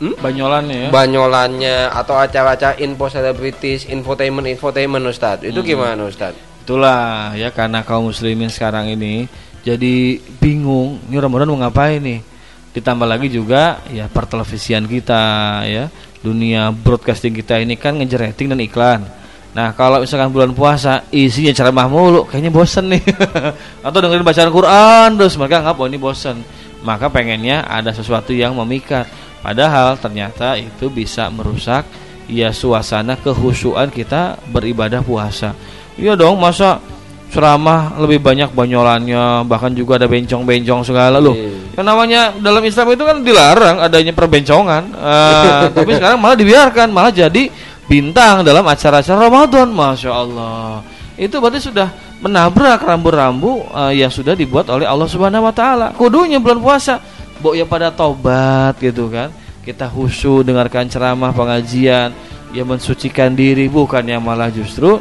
hmm? 0.00 0.14
banyolannya 0.20 0.76
ya. 0.76 0.88
Banyolannya 0.92 1.76
atau 1.92 2.14
acara-acara 2.16 2.74
info 2.80 3.06
selebritis, 3.08 3.88
infotainment, 3.88 4.46
infotainment 4.48 5.04
Ustadz. 5.08 5.44
Itu 5.44 5.64
hmm. 5.64 5.68
gimana 5.68 6.02
Ustadz? 6.06 6.64
Itulah 6.68 7.32
ya 7.32 7.48
karena 7.48 7.80
kaum 7.80 8.12
muslimin 8.12 8.52
sekarang 8.52 8.92
ini 8.92 9.24
jadi 9.64 10.20
bingung 10.40 11.00
ini 11.08 11.16
Ramadan 11.16 11.48
mau 11.48 11.64
ngapain 11.64 12.00
nih. 12.00 12.20
Ditambah 12.72 13.08
lagi 13.08 13.32
juga 13.32 13.80
ya 13.88 14.06
pertelevisian 14.06 14.84
kita 14.84 15.22
ya, 15.64 15.84
dunia 16.20 16.70
broadcasting 16.70 17.32
kita 17.32 17.58
ini 17.62 17.74
kan 17.80 17.96
ngejar 17.96 18.28
rating 18.28 18.52
dan 18.52 18.60
iklan. 18.60 19.00
Nah 19.56 19.72
kalau 19.72 20.04
misalkan 20.04 20.30
bulan 20.30 20.52
puasa 20.52 21.08
isinya 21.08 21.50
ceramah 21.50 21.88
mulu 21.88 22.28
kayaknya 22.28 22.52
bosen 22.52 22.92
nih. 22.92 23.02
Atau 23.86 23.98
dengerin 24.04 24.22
bacaan 24.22 24.52
Quran 24.52 25.08
terus 25.16 25.34
mereka 25.40 25.64
nggak 25.64 25.80
oh 25.80 25.88
ini 25.88 25.98
bosen. 25.98 26.36
Maka 26.84 27.10
pengennya 27.10 27.66
ada 27.66 27.90
sesuatu 27.90 28.30
yang 28.30 28.54
memikat. 28.54 29.08
Padahal 29.42 29.98
ternyata 29.98 30.54
itu 30.58 30.90
bisa 30.90 31.26
merusak 31.30 31.86
ya 32.28 32.52
suasana 32.52 33.16
kehusuan 33.18 33.88
kita 33.88 34.36
beribadah 34.52 35.00
puasa. 35.00 35.56
Iya 35.98 36.14
dong, 36.14 36.38
masa 36.38 36.78
ceramah 37.32 37.98
lebih 37.98 38.22
banyak 38.22 38.52
banyolannya, 38.54 39.42
bahkan 39.48 39.72
juga 39.74 39.98
ada 39.98 40.06
bencong-bencong 40.06 40.86
segala 40.86 41.18
loh. 41.18 41.34
Yang 41.78 41.86
namanya 41.86 42.34
dalam 42.34 42.58
Islam 42.66 42.90
itu 42.90 43.02
kan 43.06 43.16
dilarang 43.22 43.76
adanya 43.78 44.10
perbencongan, 44.10 44.82
uh, 44.98 45.70
tapi 45.78 45.94
sekarang 45.94 46.18
malah 46.18 46.34
dibiarkan, 46.34 46.90
malah 46.90 47.14
jadi 47.14 47.46
bintang 47.86 48.42
dalam 48.42 48.66
acara-acara 48.66 49.30
Ramadan, 49.30 49.70
masya 49.70 50.10
Allah. 50.10 50.82
Itu 51.14 51.38
berarti 51.38 51.70
sudah 51.70 51.94
menabrak 52.18 52.82
rambu-rambu 52.82 53.70
uh, 53.70 53.94
yang 53.94 54.10
sudah 54.10 54.34
dibuat 54.34 54.66
oleh 54.74 54.90
Allah 54.90 55.06
Subhanahu 55.06 55.46
Wa 55.46 55.54
Taala. 55.54 55.86
Kudunya 55.94 56.42
bulan 56.42 56.58
puasa, 56.58 56.98
bok 57.38 57.54
ya 57.54 57.62
pada 57.62 57.94
tobat 57.94 58.74
gitu 58.82 59.06
kan. 59.06 59.30
Kita 59.62 59.86
khusyuk 59.86 60.50
dengarkan 60.50 60.90
ceramah 60.90 61.30
pengajian, 61.30 62.10
yang 62.50 62.66
mensucikan 62.68 63.38
diri 63.38 63.68
bukan 63.68 64.02
yang 64.02 64.24
malah 64.24 64.48
justru 64.48 64.98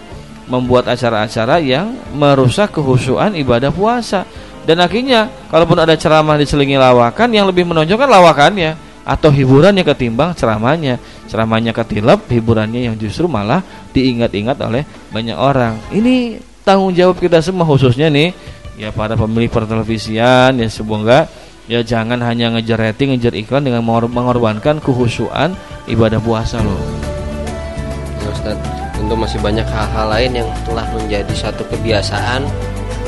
membuat 0.48 0.88
acara-acara 0.88 1.60
yang 1.60 1.92
merusak 2.16 2.72
kehusuan 2.72 3.36
ibadah 3.36 3.72
puasa 3.72 4.24
dan 4.68 4.84
akhirnya 4.84 5.32
kalaupun 5.48 5.80
ada 5.80 5.96
ceramah 5.96 6.36
diselingi 6.36 6.76
lawakan 6.76 7.32
yang 7.32 7.48
lebih 7.48 7.64
menonjolkan 7.64 8.12
lawakannya 8.12 8.76
atau 9.08 9.32
hiburannya 9.32 9.88
ketimbang 9.88 10.36
ceramahnya. 10.36 11.00
Ceramahnya 11.32 11.72
ketilep 11.72 12.28
hiburannya 12.28 12.92
yang 12.92 13.00
justru 13.00 13.32
malah 13.32 13.64
diingat-ingat 13.96 14.60
oleh 14.60 14.84
banyak 15.16 15.40
orang. 15.40 15.80
Ini 15.96 16.44
tanggung 16.68 16.92
jawab 16.92 17.16
kita 17.16 17.40
semua 17.40 17.64
khususnya 17.64 18.12
nih 18.12 18.36
ya 18.76 18.92
para 18.92 19.16
pemilik 19.16 19.48
pertelevisian 19.48 20.60
ya 20.60 20.68
semoga 20.68 21.32
ya 21.72 21.80
jangan 21.80 22.20
hanya 22.20 22.52
ngejar 22.60 22.92
rating 22.92 23.16
ngejar 23.16 23.40
iklan 23.40 23.64
dengan 23.64 23.88
mengorbankan 23.88 24.84
kehusuan 24.84 25.56
ibadah 25.88 26.20
puasa 26.20 26.60
loh. 26.60 26.84
Ya, 28.20 28.52
tentu 28.92 29.16
masih 29.16 29.40
banyak 29.40 29.64
hal-hal 29.64 30.08
lain 30.12 30.44
yang 30.44 30.50
telah 30.68 30.84
menjadi 30.92 31.32
satu 31.32 31.64
kebiasaan 31.72 32.44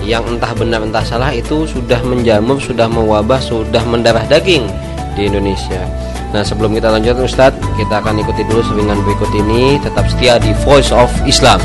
yang 0.03 0.23
entah 0.27 0.51
benar 0.55 0.83
entah 0.83 1.03
salah 1.03 1.31
itu 1.31 1.65
sudah 1.67 1.99
menjamur, 2.03 2.59
sudah 2.59 2.87
mewabah, 2.87 3.39
sudah 3.39 3.81
mendarah 3.87 4.25
daging 4.27 4.67
di 5.17 5.27
Indonesia. 5.27 5.83
Nah 6.29 6.45
sebelum 6.45 6.77
kita 6.77 6.93
lanjut 6.93 7.17
Ustadz, 7.25 7.57
kita 7.73 8.05
akan 8.05 8.21
ikuti 8.21 8.45
dulu 8.45 8.61
seringan 8.61 9.01
berikut 9.01 9.31
ini. 9.33 9.81
Tetap 9.81 10.05
setia 10.05 10.37
di 10.37 10.53
Voice 10.61 10.93
of 10.93 11.09
Islam. 11.25 11.57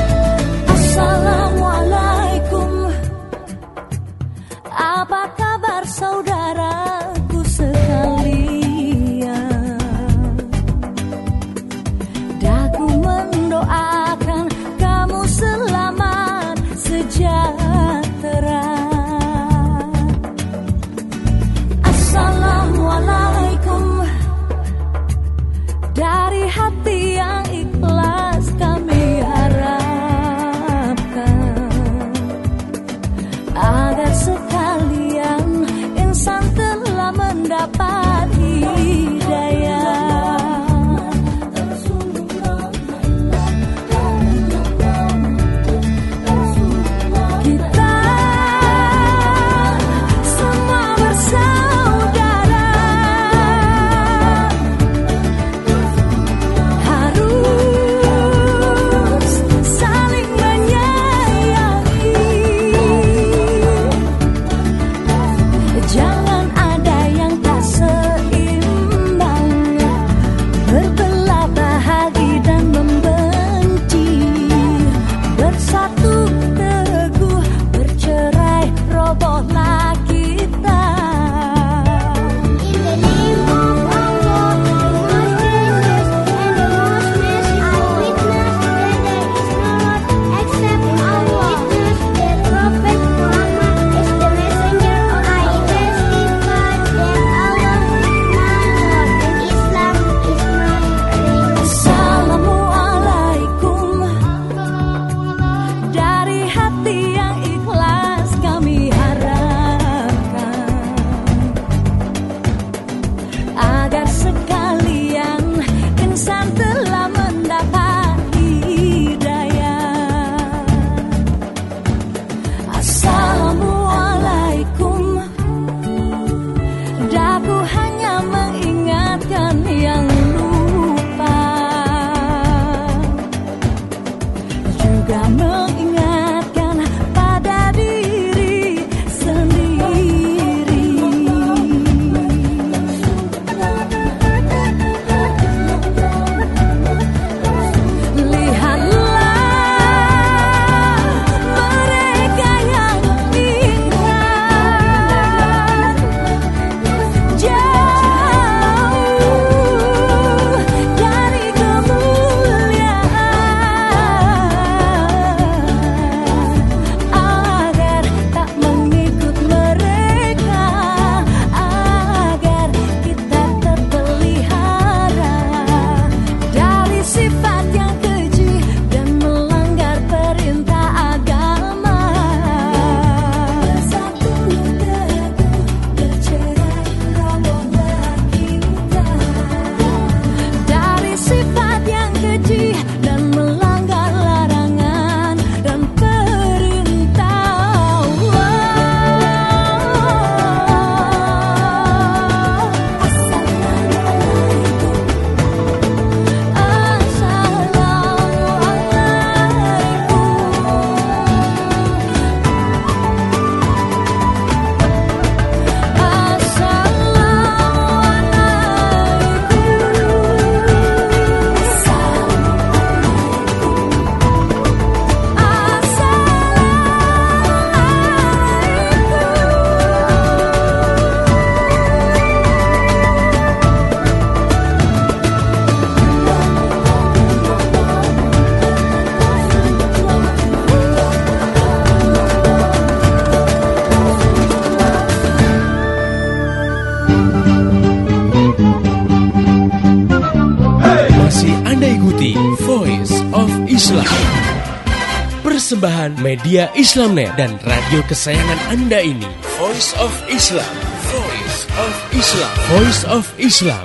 Persembahan 255.84 256.16
media 256.24 256.72
Islamnet 256.80 257.36
dan 257.36 257.60
radio 257.60 258.00
kesayangan 258.08 258.72
Anda 258.72 259.04
ini. 259.04 259.28
Voice 259.60 259.92
of 260.00 260.08
Islam. 260.32 260.72
Voice 261.12 261.60
of 261.76 261.92
Islam. 262.08 262.54
Voice 262.72 263.02
of 263.04 263.24
Islam. 263.36 263.84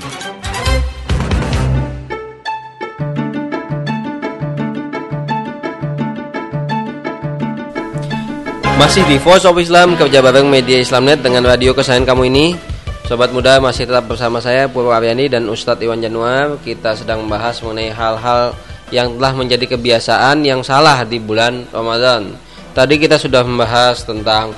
Masih 8.79 9.03
di 9.03 9.19
Voice 9.19 9.43
of 9.43 9.59
Islam 9.59 9.99
kerja 9.99 10.23
bareng 10.23 10.47
media 10.47 10.79
Islamnet 10.79 11.19
dengan 11.19 11.43
radio 11.43 11.75
kesayangan 11.75 12.15
kamu 12.15 12.31
ini. 12.31 12.55
Sobat 13.11 13.35
muda 13.35 13.59
masih 13.59 13.83
tetap 13.83 14.07
bersama 14.07 14.39
saya 14.39 14.71
Purwo 14.71 14.95
Aryani 14.95 15.27
dan 15.27 15.51
Ustadz 15.51 15.83
Iwan 15.83 15.99
Januar. 15.99 16.63
Kita 16.63 16.95
sedang 16.95 17.27
membahas 17.27 17.59
mengenai 17.59 17.91
hal-hal 17.91 18.55
yang 18.89 19.17
telah 19.17 19.33
menjadi 19.37 19.65
kebiasaan 19.77 20.41
yang 20.45 20.65
salah 20.65 21.05
di 21.05 21.21
bulan 21.21 21.65
Ramadan. 21.69 22.33
Tadi 22.73 22.95
kita 22.97 23.17
sudah 23.17 23.41
membahas 23.45 24.05
tentang 24.05 24.53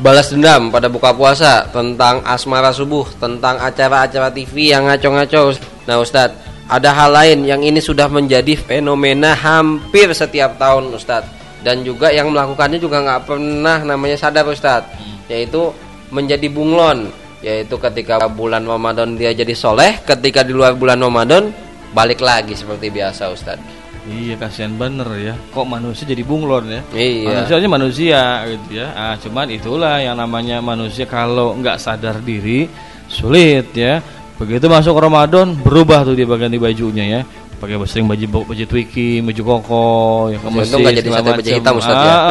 balas 0.00 0.32
dendam 0.32 0.72
pada 0.72 0.88
buka 0.88 1.12
puasa, 1.12 1.68
tentang 1.70 2.24
asmara 2.26 2.72
subuh, 2.74 3.06
tentang 3.20 3.60
acara-acara 3.60 4.32
TV 4.32 4.72
yang 4.72 4.88
ngaco-ngaco. 4.88 5.56
Nah 5.86 5.96
Ustadz, 6.00 6.38
ada 6.72 6.90
hal 6.96 7.10
lain 7.12 7.38
yang 7.44 7.60
ini 7.60 7.78
sudah 7.78 8.08
menjadi 8.08 8.56
fenomena 8.56 9.36
hampir 9.36 10.08
setiap 10.16 10.56
tahun 10.56 10.92
Ustadz 10.96 11.42
dan 11.62 11.86
juga 11.86 12.10
yang 12.10 12.30
melakukannya 12.34 12.78
juga 12.82 13.04
nggak 13.04 13.22
pernah 13.28 13.78
namanya 13.86 14.18
sadar 14.18 14.46
Ustadz 14.48 14.90
yaitu 15.30 15.70
menjadi 16.10 16.50
bunglon 16.50 17.08
yaitu 17.42 17.74
ketika 17.78 18.26
bulan 18.30 18.66
Ramadan 18.66 19.14
dia 19.18 19.34
jadi 19.34 19.54
soleh 19.54 20.02
ketika 20.02 20.46
di 20.46 20.54
luar 20.54 20.74
bulan 20.74 20.98
Ramadan 20.98 21.50
balik 21.92 22.20
lagi 22.24 22.56
seperti 22.56 22.88
biasa 22.88 23.28
Ustadz 23.32 23.80
Iya 24.02 24.34
kasihan 24.34 24.74
bener 24.74 25.06
ya 25.14 25.34
Kok 25.54 25.62
manusia 25.62 26.02
jadi 26.02 26.26
bunglon 26.26 26.66
ya 26.66 26.82
Iya. 26.90 27.38
Manusianya 27.46 27.70
manusia 27.70 28.20
gitu 28.50 28.82
ya 28.82 28.90
ah, 28.98 29.14
Cuman 29.14 29.46
itulah 29.46 30.02
yang 30.02 30.18
namanya 30.18 30.58
manusia 30.58 31.06
Kalau 31.06 31.54
nggak 31.54 31.78
sadar 31.78 32.18
diri 32.18 32.66
Sulit 33.06 33.70
ya 33.78 34.02
Begitu 34.42 34.66
masuk 34.66 34.98
Ramadan 34.98 35.54
Berubah 35.54 36.02
tuh 36.02 36.18
dia 36.18 36.26
ganti 36.26 36.58
bajunya 36.58 37.04
ya 37.06 37.22
pakai 37.62 37.78
sering 37.86 38.10
baju 38.10 38.42
baju 38.50 38.64
twiki, 38.66 39.22
baju 39.22 39.42
koko, 39.46 39.86
ya 40.34 40.38
ke 40.42 40.48
Untung 40.50 40.82
nggak 40.82 40.94
jadi 40.98 41.10
sate 41.14 41.30
baju 41.30 41.50
hitam, 41.54 41.74
Ustaz, 41.78 41.94
ya. 41.94 42.10
Ah, 42.10 42.26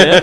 ya. 0.12 0.14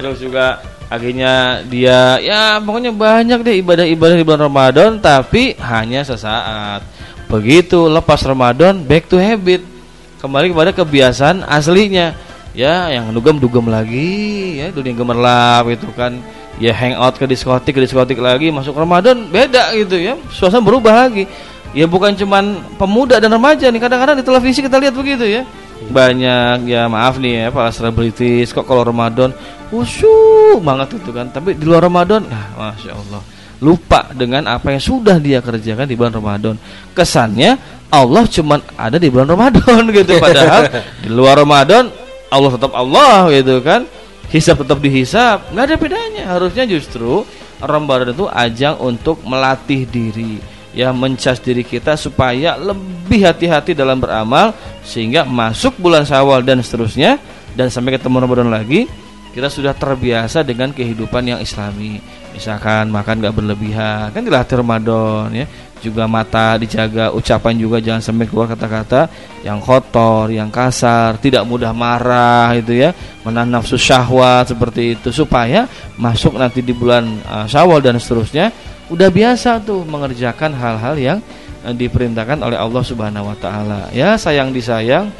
Terus 0.00 0.16
juga 0.24 0.46
akhirnya 0.88 1.60
dia 1.68 2.16
ya 2.24 2.56
pokoknya 2.64 2.96
banyak 2.96 3.44
deh 3.44 3.60
ibadah-ibadah 3.60 4.16
di 4.16 4.24
bulan 4.24 4.48
Ramadan 4.48 4.90
tapi 5.04 5.52
hanya 5.60 6.00
sesaat. 6.00 6.80
Begitu 7.28 7.88
lepas 7.88 8.24
Ramadan 8.24 8.80
back 8.84 9.08
to 9.08 9.20
habit. 9.20 9.60
Kembali 10.18 10.50
kepada 10.50 10.74
kebiasaan 10.74 11.46
aslinya. 11.46 12.16
Ya, 12.56 12.90
yang 12.90 13.14
dugem-dugem 13.14 13.70
lagi 13.70 14.58
ya, 14.58 14.74
dunia 14.74 14.96
gemerlap 14.96 15.68
itu 15.70 15.86
kan. 15.94 16.18
Ya 16.58 16.74
hangout 16.74 17.14
ke 17.14 17.22
diskotik, 17.30 17.78
ke 17.78 17.86
diskotik 17.86 18.18
lagi 18.18 18.50
masuk 18.50 18.74
Ramadan 18.74 19.30
beda 19.30 19.70
gitu 19.78 19.94
ya. 19.94 20.18
Suasana 20.34 20.58
berubah 20.58 21.06
lagi 21.06 21.30
ya 21.76 21.84
bukan 21.84 22.16
cuman 22.16 22.64
pemuda 22.80 23.20
dan 23.20 23.28
remaja 23.32 23.68
nih 23.68 23.80
kadang-kadang 23.80 24.16
di 24.16 24.24
televisi 24.24 24.64
kita 24.64 24.80
lihat 24.80 24.94
begitu 24.96 25.24
ya 25.24 25.42
banyak 25.92 26.66
ya 26.66 26.88
maaf 26.88 27.20
nih 27.20 27.46
ya 27.46 27.48
para 27.52 27.70
selebritis 27.70 28.50
kok 28.50 28.64
kalau 28.64 28.82
Ramadan 28.82 29.30
khusyuk 29.68 30.64
banget 30.64 30.96
itu 30.96 31.10
kan 31.12 31.28
tapi 31.28 31.54
di 31.54 31.64
luar 31.68 31.84
Ramadan 31.84 32.24
nah 32.24 32.48
masya 32.56 32.96
Allah 32.96 33.22
lupa 33.58 34.10
dengan 34.14 34.46
apa 34.46 34.70
yang 34.74 34.82
sudah 34.82 35.18
dia 35.18 35.42
kerjakan 35.42 35.86
di 35.86 35.94
bulan 35.98 36.14
Ramadan. 36.14 36.54
Kesannya 36.94 37.58
Allah 37.90 38.24
cuman 38.28 38.60
ada 38.78 38.96
di 39.00 39.08
bulan 39.10 39.28
Ramadan 39.28 39.82
gitu. 39.98 40.18
Padahal 40.18 40.70
di 41.02 41.10
luar 41.10 41.38
Ramadan 41.42 41.90
Allah 42.30 42.50
tetap 42.54 42.72
Allah 42.74 43.30
gitu 43.34 43.58
kan. 43.62 43.86
Hisap 44.28 44.60
tetap 44.60 44.78
dihisap 44.78 45.50
nggak 45.50 45.64
ada 45.64 45.76
bedanya. 45.80 46.24
Harusnya 46.30 46.64
justru 46.68 47.24
Ramadan 47.58 48.14
itu 48.14 48.28
ajang 48.30 48.78
untuk 48.78 49.24
melatih 49.26 49.88
diri. 49.88 50.38
Ya 50.76 50.94
mencas 50.94 51.42
diri 51.42 51.66
kita 51.66 51.98
supaya 51.98 52.54
lebih 52.54 53.24
hati-hati 53.26 53.74
dalam 53.74 53.98
beramal 53.98 54.54
sehingga 54.86 55.26
masuk 55.26 55.74
bulan 55.80 56.06
Syawal 56.06 56.44
dan 56.44 56.62
seterusnya 56.62 57.18
dan 57.58 57.72
sampai 57.72 57.98
ketemu 57.98 58.22
Ramadan 58.22 58.52
lagi 58.52 58.86
kita 59.32 59.48
sudah 59.50 59.74
terbiasa 59.74 60.42
dengan 60.42 60.70
kehidupan 60.70 61.22
yang 61.22 61.40
islami 61.42 61.98
misalkan 62.38 62.86
makan 62.94 63.18
gak 63.18 63.34
berlebihan. 63.34 64.14
Kan 64.14 64.22
dilatih 64.22 64.62
Ramadan 64.62 65.34
ya. 65.34 65.46
Juga 65.78 66.10
mata 66.10 66.58
dijaga 66.58 67.14
ucapan 67.14 67.54
juga 67.54 67.78
jangan 67.78 68.02
sampai 68.02 68.26
keluar 68.26 68.50
kata-kata 68.50 69.06
yang 69.46 69.62
kotor 69.62 70.26
yang 70.26 70.50
kasar 70.50 71.22
tidak 71.22 71.46
mudah 71.46 71.70
marah 71.74 72.54
itu 72.54 72.78
ya. 72.78 72.94
Menahan 73.26 73.50
nafsu 73.50 73.74
syahwat 73.74 74.54
seperti 74.54 74.94
itu. 74.94 75.10
Supaya 75.10 75.66
masuk 75.98 76.38
nanti 76.38 76.62
di 76.62 76.70
bulan 76.70 77.18
uh, 77.26 77.46
Syawal 77.46 77.82
dan 77.82 77.98
seterusnya 77.98 78.54
udah 78.90 79.10
biasa 79.10 79.62
tuh 79.62 79.82
mengerjakan 79.86 80.54
hal-hal 80.54 80.94
yang 80.98 81.18
uh, 81.62 81.74
diperintahkan 81.74 82.38
oleh 82.42 82.58
Allah 82.58 82.82
Subhanahu 82.82 83.30
wa 83.30 83.36
taala. 83.38 83.90
Ya, 83.94 84.18
sayang 84.18 84.50
disayang 84.50 85.10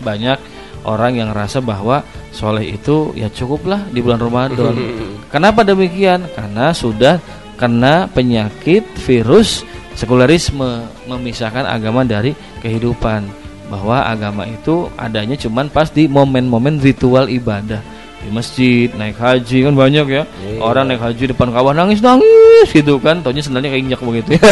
banyak 0.00 0.40
orang 0.88 1.20
yang 1.20 1.30
rasa 1.36 1.60
bahwa 1.60 2.00
soleh 2.32 2.74
itu 2.74 3.12
ya 3.14 3.28
cukuplah 3.28 3.84
di 3.92 4.00
bulan 4.00 4.18
Ramadan. 4.18 4.74
Kenapa 5.32 5.62
demikian? 5.62 6.26
Karena 6.32 6.72
sudah 6.72 7.20
kena 7.56 8.08
penyakit 8.10 8.82
virus 9.06 9.62
sekularisme 9.94 10.88
memisahkan 11.06 11.68
agama 11.68 12.02
dari 12.02 12.32
kehidupan 12.64 13.28
bahwa 13.68 14.04
agama 14.04 14.44
itu 14.44 14.88
adanya 14.96 15.36
cuman 15.36 15.68
pas 15.68 15.88
di 15.88 16.08
momen-momen 16.08 16.80
ritual 16.80 17.28
ibadah 17.28 17.80
di 18.22 18.28
masjid 18.30 18.86
naik 18.94 19.18
haji 19.18 19.66
kan 19.66 19.74
banyak 19.74 20.06
ya 20.06 20.22
Iya. 20.24 20.58
orang 20.62 20.84
naik 20.86 21.02
haji 21.02 21.34
depan 21.34 21.50
Ka'bah 21.50 21.74
nangis 21.74 21.98
nangis 21.98 22.68
gitu 22.70 23.02
kan 23.02 23.18
taunya 23.18 23.42
sendalnya 23.42 23.74
keinjak 23.74 23.98
begitu 23.98 24.38
ya. 24.38 24.42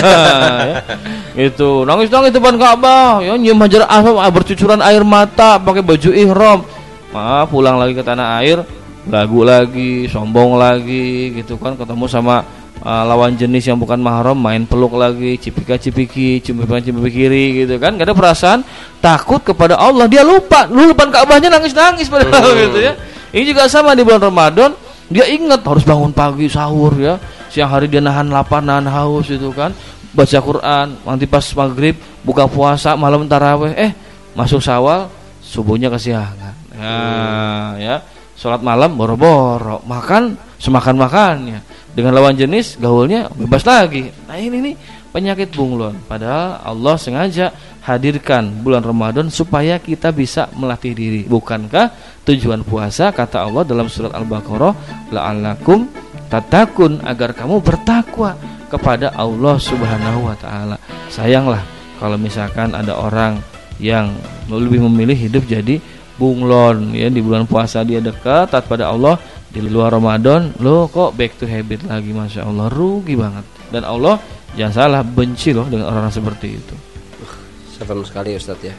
itu 1.52 1.86
nangis 1.86 2.10
nangis 2.10 2.34
depan 2.34 2.58
Ka'bah 2.58 3.22
ya 3.22 3.38
nyium 3.38 3.60
hajar 3.62 3.86
aswad 3.86 4.18
ah, 4.18 4.30
bercucuran 4.32 4.80
air 4.82 5.06
mata 5.06 5.60
pakai 5.62 5.86
baju 5.86 6.10
ihram 6.10 6.60
ah, 7.14 7.44
pulang 7.46 7.76
lagi 7.78 7.94
ke 7.96 8.02
tanah 8.04 8.42
air 8.42 8.60
lagu 9.08 9.40
lagi 9.46 10.04
sombong 10.10 10.60
lagi 10.60 11.32
gitu 11.32 11.56
kan. 11.56 11.78
Ketemu 11.78 12.04
sama 12.10 12.44
uh, 12.84 13.02
lawan 13.08 13.32
jenis 13.38 13.64
yang 13.72 13.78
bukan 13.80 13.96
mahram 13.96 14.36
main 14.36 14.68
peluk 14.68 14.92
lagi 14.98 15.40
cipika 15.40 15.80
cipiki 15.80 16.42
cipika 16.44 16.82
cipiki 16.82 17.08
kiri 17.08 17.46
gitu 17.64 17.80
kan. 17.80 17.96
Gak 17.96 18.12
ada 18.12 18.14
perasaan 18.16 18.60
takut 19.00 19.40
kepada 19.40 19.80
Allah. 19.80 20.04
Dia 20.10 20.20
lupa 20.20 20.68
lu 20.68 20.92
depan 20.92 21.08
Ka'bahnya 21.08 21.48
nangis 21.48 21.72
nangis 21.72 22.12
padahal 22.12 22.52
gitu 22.68 22.78
ya. 22.80 22.92
Ini 23.30 23.44
juga 23.46 23.70
sama 23.70 23.94
di 23.94 24.02
bulan 24.02 24.20
Ramadan 24.20 24.74
dia 25.10 25.26
ingat 25.26 25.66
harus 25.66 25.82
bangun 25.82 26.12
pagi 26.12 26.50
sahur 26.50 26.92
ya. 27.00 27.16
Siang 27.50 27.70
hari 27.70 27.90
dia 27.90 27.98
nahan 27.98 28.30
lapar 28.30 28.62
nahan 28.62 28.86
haus 28.90 29.32
itu 29.32 29.50
kan. 29.56 29.72
Baca 30.10 30.38
Quran 30.42 30.86
nanti 31.06 31.24
pas 31.30 31.46
maghrib 31.54 31.94
buka 32.26 32.50
puasa 32.50 32.98
malam 32.98 33.30
taraweh. 33.30 33.72
Eh 33.78 33.92
masuk 34.34 34.62
sawal 34.62 35.10
subuhnya 35.42 35.90
kesiangan 35.90 36.59
ya 36.80 36.96
ya. 37.76 37.96
Sholat 38.40 38.64
malam 38.64 38.96
boro-boro. 38.96 39.84
Makan 39.84 40.56
semakan 40.56 40.96
makannya. 40.96 41.60
Dengan 41.92 42.16
lawan 42.16 42.32
jenis 42.32 42.80
gaulnya 42.80 43.28
bebas 43.36 43.68
lagi. 43.68 44.08
Nah 44.24 44.40
ini 44.40 44.64
nih 44.64 44.74
penyakit 45.12 45.52
bunglon. 45.52 46.00
Padahal 46.08 46.62
Allah 46.64 46.96
sengaja 46.96 47.52
hadirkan 47.84 48.64
bulan 48.64 48.80
Ramadan 48.80 49.28
supaya 49.28 49.76
kita 49.76 50.08
bisa 50.14 50.48
melatih 50.56 50.96
diri. 50.96 51.22
Bukankah 51.28 51.92
tujuan 52.24 52.64
puasa 52.64 53.12
kata 53.12 53.44
Allah 53.44 53.66
dalam 53.66 53.92
surat 53.92 54.14
Al-Baqarah 54.14 54.72
la'allakum 55.12 55.90
tatakun 56.30 57.02
agar 57.02 57.34
kamu 57.34 57.58
bertakwa 57.60 58.38
kepada 58.70 59.10
Allah 59.18 59.58
Subhanahu 59.58 60.30
wa 60.30 60.36
taala. 60.38 60.78
Sayanglah 61.10 61.60
kalau 61.98 62.16
misalkan 62.16 62.72
ada 62.72 62.94
orang 62.96 63.42
yang 63.82 64.14
lebih 64.46 64.86
memilih 64.86 65.18
hidup 65.18 65.44
jadi 65.44 65.82
bunglon 66.20 66.92
ya 66.92 67.08
di 67.08 67.24
bulan 67.24 67.48
puasa 67.48 67.80
dia 67.80 68.04
dekat 68.04 68.52
taat 68.52 68.68
pada 68.68 68.92
Allah 68.92 69.16
di 69.48 69.64
luar 69.64 69.96
Ramadan 69.96 70.52
lo 70.60 70.84
kok 70.92 71.16
back 71.16 71.40
to 71.40 71.48
habit 71.48 71.88
lagi 71.88 72.12
masya 72.12 72.44
Allah 72.44 72.68
rugi 72.68 73.16
banget. 73.16 73.42
Dan 73.72 73.88
Allah 73.88 74.20
jangan 74.52 74.74
salah 74.76 75.02
benci 75.02 75.56
loh 75.56 75.64
dengan 75.64 75.88
orang-orang 75.88 76.12
seperti 76.12 76.48
itu. 76.60 76.74
Serem 77.72 78.04
sekali 78.04 78.36
Ustadz 78.36 78.68
ya. 78.68 78.76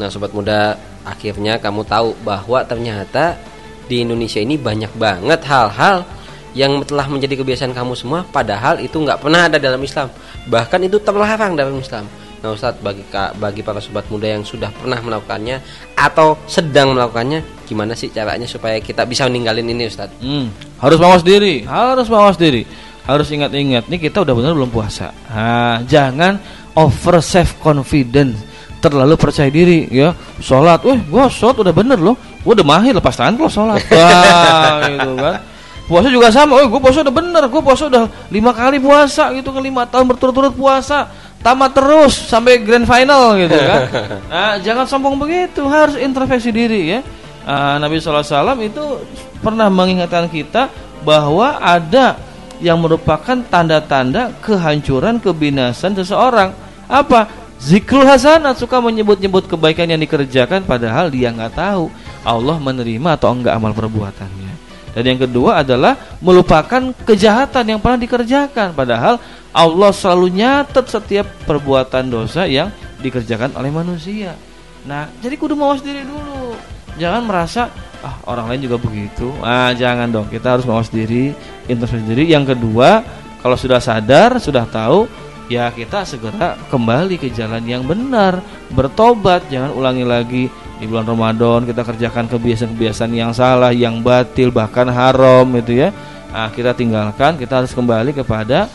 Nah 0.00 0.08
sobat 0.08 0.32
muda 0.32 0.80
akhirnya 1.04 1.60
kamu 1.60 1.84
tahu 1.84 2.16
bahwa 2.24 2.64
ternyata 2.64 3.36
di 3.84 4.02
Indonesia 4.02 4.40
ini 4.40 4.56
banyak 4.56 4.96
banget 4.96 5.44
hal-hal 5.44 6.08
yang 6.56 6.80
telah 6.82 7.06
menjadi 7.06 7.38
kebiasaan 7.38 7.76
kamu 7.76 7.92
semua 7.94 8.24
padahal 8.24 8.80
itu 8.80 8.96
nggak 8.96 9.20
pernah 9.20 9.46
ada 9.46 9.60
dalam 9.60 9.78
Islam. 9.84 10.08
Bahkan 10.48 10.80
itu 10.88 10.96
terlarang 10.98 11.54
dalam 11.54 11.76
Islam 11.76 12.08
Nah 12.38 12.54
Ustadz 12.54 12.78
bagi 12.78 13.02
bagi 13.38 13.60
para 13.66 13.82
sobat 13.82 14.06
muda 14.06 14.30
yang 14.30 14.46
sudah 14.46 14.70
pernah 14.70 15.02
melakukannya 15.02 15.58
atau 15.98 16.38
sedang 16.46 16.94
melakukannya 16.94 17.66
gimana 17.66 17.98
sih 17.98 18.14
caranya 18.14 18.46
supaya 18.46 18.78
kita 18.78 19.02
bisa 19.02 19.26
ninggalin 19.26 19.66
ini 19.66 19.90
Ustadz? 19.90 20.22
Hmm, 20.22 20.46
harus 20.78 20.98
mawas 21.02 21.22
diri, 21.26 21.66
harus 21.66 22.06
mawas 22.06 22.38
diri. 22.38 22.62
Harus 23.08 23.32
ingat-ingat 23.32 23.88
nih 23.88 24.04
kita 24.04 24.20
udah 24.20 24.34
benar 24.36 24.52
belum 24.52 24.68
puasa. 24.68 25.08
Nah, 25.32 25.80
jangan 25.88 26.36
over 26.76 27.24
self 27.24 27.56
confidence. 27.58 28.46
terlalu 28.78 29.18
percaya 29.18 29.50
diri 29.50 29.90
ya. 29.90 30.14
Sholat 30.38 30.86
wah 30.86 30.94
gue 30.94 31.24
sholat 31.34 31.56
udah 31.66 31.74
bener 31.74 31.98
loh. 31.98 32.14
Gue 32.46 32.54
udah 32.54 32.62
mahir 32.62 32.94
lepas 32.94 33.18
tangan 33.18 33.34
kalau 33.34 33.50
sholat. 33.50 33.82
Wah 33.90 34.86
gitu 34.86 35.12
kan. 35.18 35.36
Puasa 35.90 36.08
juga 36.14 36.28
sama. 36.30 36.62
Oh 36.62 36.70
gue 36.70 36.78
puasa 36.78 37.02
udah 37.02 37.10
bener. 37.10 37.42
Gue 37.50 37.58
puasa 37.58 37.90
udah 37.90 38.06
lima 38.30 38.54
kali 38.54 38.78
puasa 38.78 39.34
gitu 39.34 39.50
kan 39.50 39.66
lima 39.66 39.82
tahun 39.90 40.06
berturut-turut 40.14 40.54
puasa 40.54 41.10
tamat 41.42 41.70
terus 41.74 42.14
sampai 42.28 42.60
grand 42.60 42.84
final 42.84 43.38
gitu 43.38 43.56
kan. 43.68 43.80
Nah 44.26 44.52
jangan 44.60 44.84
sombong 44.84 45.16
begitu 45.16 45.64
harus 45.66 45.96
introspeksi 45.98 46.50
diri 46.50 46.98
ya. 46.98 47.00
Ah, 47.48 47.80
Nabi 47.80 47.96
SAW 47.96 48.60
itu 48.60 48.84
pernah 49.40 49.72
mengingatkan 49.72 50.28
kita 50.28 50.68
bahwa 51.00 51.56
ada 51.56 52.20
yang 52.58 52.76
merupakan 52.82 53.38
tanda-tanda 53.46 54.34
kehancuran 54.42 55.22
kebinasan 55.22 55.94
seseorang. 55.94 56.52
Apa? 56.90 57.30
Zikrul 57.58 58.06
hasanat 58.06 58.54
suka 58.54 58.78
menyebut-nyebut 58.78 59.50
kebaikan 59.50 59.90
yang 59.90 59.98
dikerjakan 59.98 60.62
padahal 60.62 61.10
dia 61.10 61.34
nggak 61.34 61.58
tahu 61.58 61.90
Allah 62.22 62.54
menerima 62.62 63.18
atau 63.18 63.34
enggak 63.34 63.58
amal 63.58 63.74
perbuatannya. 63.74 64.52
Dan 64.94 65.14
yang 65.14 65.20
kedua 65.26 65.62
adalah 65.62 65.94
melupakan 66.22 66.94
kejahatan 67.02 67.64
yang 67.66 67.80
pernah 67.82 67.98
dikerjakan 67.98 68.74
padahal 68.74 69.18
Allah 69.58 69.90
selalu 69.90 70.38
nyatet 70.38 70.86
setiap 70.86 71.26
perbuatan 71.42 72.06
dosa 72.06 72.46
yang 72.46 72.70
dikerjakan 73.02 73.58
oleh 73.58 73.74
manusia. 73.74 74.38
Nah 74.86 75.10
jadi 75.18 75.34
kudu 75.34 75.58
mawas 75.58 75.82
diri 75.82 76.06
dulu. 76.06 76.54
Jangan 76.94 77.26
merasa 77.26 77.66
ah 77.98 78.22
orang 78.30 78.54
lain 78.54 78.70
juga 78.70 78.78
begitu. 78.78 79.34
Ah 79.42 79.74
jangan 79.74 80.06
dong 80.14 80.30
kita 80.30 80.54
harus 80.54 80.62
mawas 80.62 80.86
diri 80.94 81.34
introspeksi 81.66 82.06
diri. 82.06 82.30
Yang 82.30 82.54
kedua 82.54 83.02
kalau 83.42 83.58
sudah 83.58 83.82
sadar 83.82 84.38
sudah 84.38 84.62
tahu 84.62 85.10
ya 85.50 85.74
kita 85.74 86.06
segera 86.06 86.54
kembali 86.70 87.18
ke 87.18 87.26
jalan 87.34 87.66
yang 87.66 87.82
benar. 87.82 88.38
Bertobat 88.70 89.50
jangan 89.50 89.74
ulangi 89.74 90.06
lagi. 90.06 90.44
Di 90.78 90.86
bulan 90.86 91.10
Ramadan 91.10 91.66
kita 91.66 91.82
kerjakan 91.82 92.30
kebiasaan-kebiasaan 92.30 93.10
yang 93.10 93.34
salah 93.34 93.74
yang 93.74 93.98
batil 93.98 94.54
bahkan 94.54 94.86
haram 94.86 95.50
itu 95.58 95.82
ya. 95.82 95.90
Nah, 96.30 96.54
kita 96.54 96.70
tinggalkan 96.76 97.34
kita 97.34 97.64
harus 97.64 97.74
kembali 97.74 98.14
kepada 98.14 98.70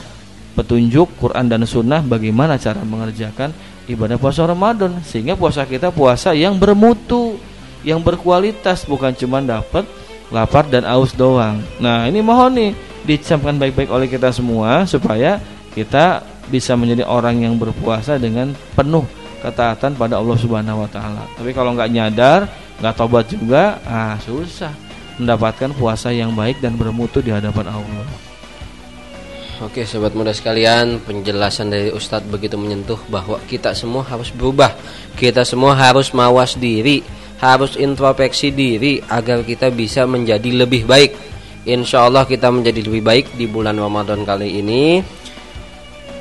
petunjuk 0.54 1.18
Quran 1.18 1.50
dan 1.50 1.66
Sunnah 1.66 2.02
bagaimana 2.06 2.62
cara 2.62 2.82
mengerjakan 2.86 3.54
ibadah 3.89 4.16
puasa 4.16 4.46
Ramadan 4.46 5.02
sehingga 5.04 5.34
puasa 5.34 5.66
kita 5.66 5.89
puasa 5.92 6.32
yang 6.32 6.56
bermutu 6.56 7.36
yang 7.84 8.00
berkualitas 8.00 8.88
bukan 8.88 9.12
cuma 9.12 9.44
dapat 9.44 9.84
lapar 10.32 10.66
dan 10.72 10.88
aus 10.88 11.12
doang. 11.13 11.60
Nah, 11.78 12.08
ini 12.08 12.24
mohon 12.24 12.56
nih 12.56 12.72
dicamkan 13.04 13.60
baik-baik 13.60 13.92
oleh 13.92 14.08
kita 14.08 14.32
semua 14.32 14.88
supaya 14.88 15.38
kita 15.76 16.24
bisa 16.48 16.74
menjadi 16.80 17.04
orang 17.06 17.44
yang 17.44 17.60
berpuasa 17.60 18.16
dengan 18.16 18.56
penuh 18.74 19.04
ketaatan 19.44 20.00
pada 20.00 20.24
Allah 20.24 20.38
Subhanahu 20.39 20.88
wa 20.88 20.89
taala. 20.89 21.28
Tapi 21.36 21.52
kalau 21.52 21.76
nggak 21.76 21.92
nyadar, 21.92 22.48
nggak 22.80 22.96
tobat 22.96 23.28
juga, 23.28 23.84
ah 23.84 24.16
susah 24.24 24.72
mendapatkan 25.20 25.70
puasa 25.78 26.10
yang 26.10 26.34
baik 26.34 26.58
dan 26.63 26.74
bermutu 26.74 27.22
di 27.22 27.30
hadapan 27.30 27.70
Allah. 27.70 28.33
Oke 29.62 29.86
sobat 29.86 30.18
muda 30.18 30.34
sekalian 30.34 30.98
Penjelasan 31.06 31.70
dari 31.70 31.94
Ustadz 31.94 32.26
begitu 32.26 32.58
menyentuh 32.58 32.98
Bahwa 33.06 33.38
kita 33.46 33.78
semua 33.78 34.02
harus 34.02 34.34
berubah 34.34 34.74
Kita 35.13 35.46
semua 35.46 35.78
harus 35.78 36.10
mawas 36.10 36.58
diri 36.58 37.06
harus 37.44 37.76
introspeksi 37.76 38.56
diri 38.56 39.04
agar 39.04 39.44
kita 39.44 39.68
bisa 39.68 40.08
menjadi 40.08 40.63
lebih 40.63 40.88
baik. 40.88 41.12
Insya 41.68 42.08
Allah 42.08 42.24
kita 42.24 42.48
menjadi 42.48 42.80
lebih 42.88 43.04
baik 43.04 43.26
di 43.36 43.52
bulan 43.52 43.76
Ramadan 43.76 44.24
kali 44.24 44.63
ini. 44.63 45.04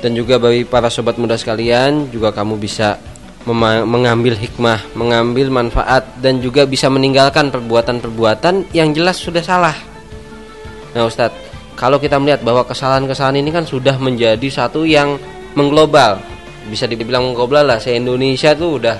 Dan 0.03 0.19
juga 0.19 0.35
bagi 0.35 0.67
para 0.67 0.91
sobat 0.91 1.15
muda 1.15 1.39
sekalian, 1.39 2.11
juga 2.11 2.35
kamu 2.35 2.59
bisa 2.59 2.99
mengambil 3.87 4.35
hikmah, 4.35 4.95
mengambil 4.99 5.47
manfaat 5.47 6.03
dan 6.19 6.43
juga 6.43 6.67
bisa 6.67 6.91
meninggalkan 6.91 7.51
perbuatan-perbuatan 7.51 8.75
yang 8.75 8.91
jelas 8.91 9.19
sudah 9.19 9.43
salah. 9.43 9.75
Nah, 10.91 11.07
Ustadz, 11.07 11.42
kalau 11.73 11.97
kita 11.97 12.21
melihat 12.21 12.45
bahwa 12.45 12.63
kesalahan-kesalahan 12.65 13.41
ini 13.41 13.49
kan 13.49 13.65
sudah 13.65 13.97
menjadi 13.97 14.47
satu 14.49 14.85
yang 14.85 15.17
mengglobal, 15.57 16.21
bisa 16.69 16.85
dibilang 16.85 17.33
mengglobal 17.33 17.65
lah, 17.65 17.77
se 17.81 17.93
Indonesia 17.97 18.53
tuh 18.53 18.81
udah 18.81 18.97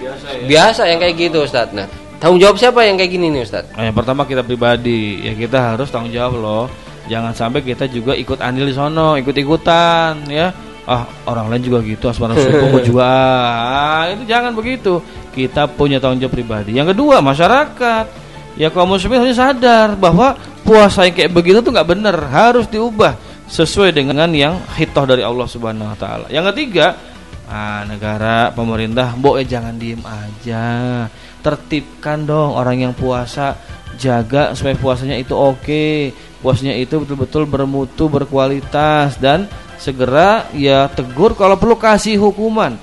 biasa, 0.00 0.26
ya? 0.28 0.44
biasa 0.48 0.82
yang 0.88 0.98
kayak 1.00 1.14
gitu 1.16 1.38
Ustaz. 1.44 1.68
Nah 1.72 1.86
tanggung 2.18 2.40
jawab 2.40 2.56
siapa 2.56 2.80
yang 2.88 2.96
kayak 2.96 3.12
gini 3.12 3.28
nih 3.28 3.42
Ustaz? 3.44 3.64
Nah, 3.76 3.84
yang 3.84 3.96
pertama 3.96 4.24
kita 4.24 4.40
pribadi 4.40 5.24
ya 5.24 5.32
kita 5.36 5.76
harus 5.76 5.88
tanggung 5.92 6.12
jawab 6.12 6.34
loh. 6.40 6.64
Jangan 7.04 7.36
sampai 7.36 7.60
kita 7.60 7.84
juga 7.92 8.16
ikut 8.16 8.40
andil 8.40 8.64
di 8.64 8.74
sono 8.74 9.20
ikut 9.20 9.36
ikutan 9.36 10.24
ya. 10.28 10.48
Ah 10.84 11.08
orang 11.24 11.48
lain 11.48 11.64
juga 11.64 11.80
gitu 11.80 12.12
asmara 12.12 12.36
suku 12.36 12.92
juga 12.92 13.08
ah, 13.08 14.04
itu 14.12 14.24
jangan 14.28 14.52
begitu. 14.56 15.00
Kita 15.32 15.68
punya 15.68 16.00
tanggung 16.00 16.24
jawab 16.24 16.36
pribadi. 16.36 16.76
Yang 16.76 16.96
kedua 16.96 17.20
masyarakat. 17.20 18.24
Ya 18.54 18.70
kaum 18.70 18.94
muslimin 18.94 19.18
harus 19.18 19.34
sadar 19.34 19.98
bahwa 19.98 20.38
puasa 20.64 21.04
yang 21.04 21.14
kayak 21.14 21.30
begitu 21.30 21.60
tuh 21.60 21.70
nggak 21.70 21.88
benar 21.92 22.16
harus 22.32 22.66
diubah 22.66 23.14
sesuai 23.44 23.92
dengan 23.92 24.32
yang 24.32 24.56
hitoh 24.74 25.04
dari 25.04 25.20
Allah 25.20 25.44
Subhanahu 25.44 25.92
Wa 25.92 25.98
Taala 26.00 26.26
yang 26.32 26.48
ketiga 26.50 26.96
Nah, 27.44 27.84
negara, 27.84 28.48
pemerintah, 28.56 29.12
mbok 29.14 29.38
eh 29.38 29.46
jangan 29.46 29.76
diem 29.76 30.00
aja. 30.00 31.04
Tertibkan 31.44 32.24
dong 32.24 32.56
orang 32.56 32.80
yang 32.88 32.94
puasa, 32.96 33.54
jaga 34.00 34.56
supaya 34.56 34.74
puasanya 34.74 35.20
itu 35.20 35.36
oke. 35.36 36.10
Puasanya 36.40 36.74
itu 36.76 37.04
betul-betul 37.04 37.44
bermutu, 37.44 38.08
berkualitas 38.08 39.20
dan 39.20 39.48
segera 39.76 40.48
ya 40.56 40.88
tegur 40.88 41.36
kalau 41.36 41.60
perlu 41.60 41.76
kasih 41.76 42.16
hukuman 42.16 42.80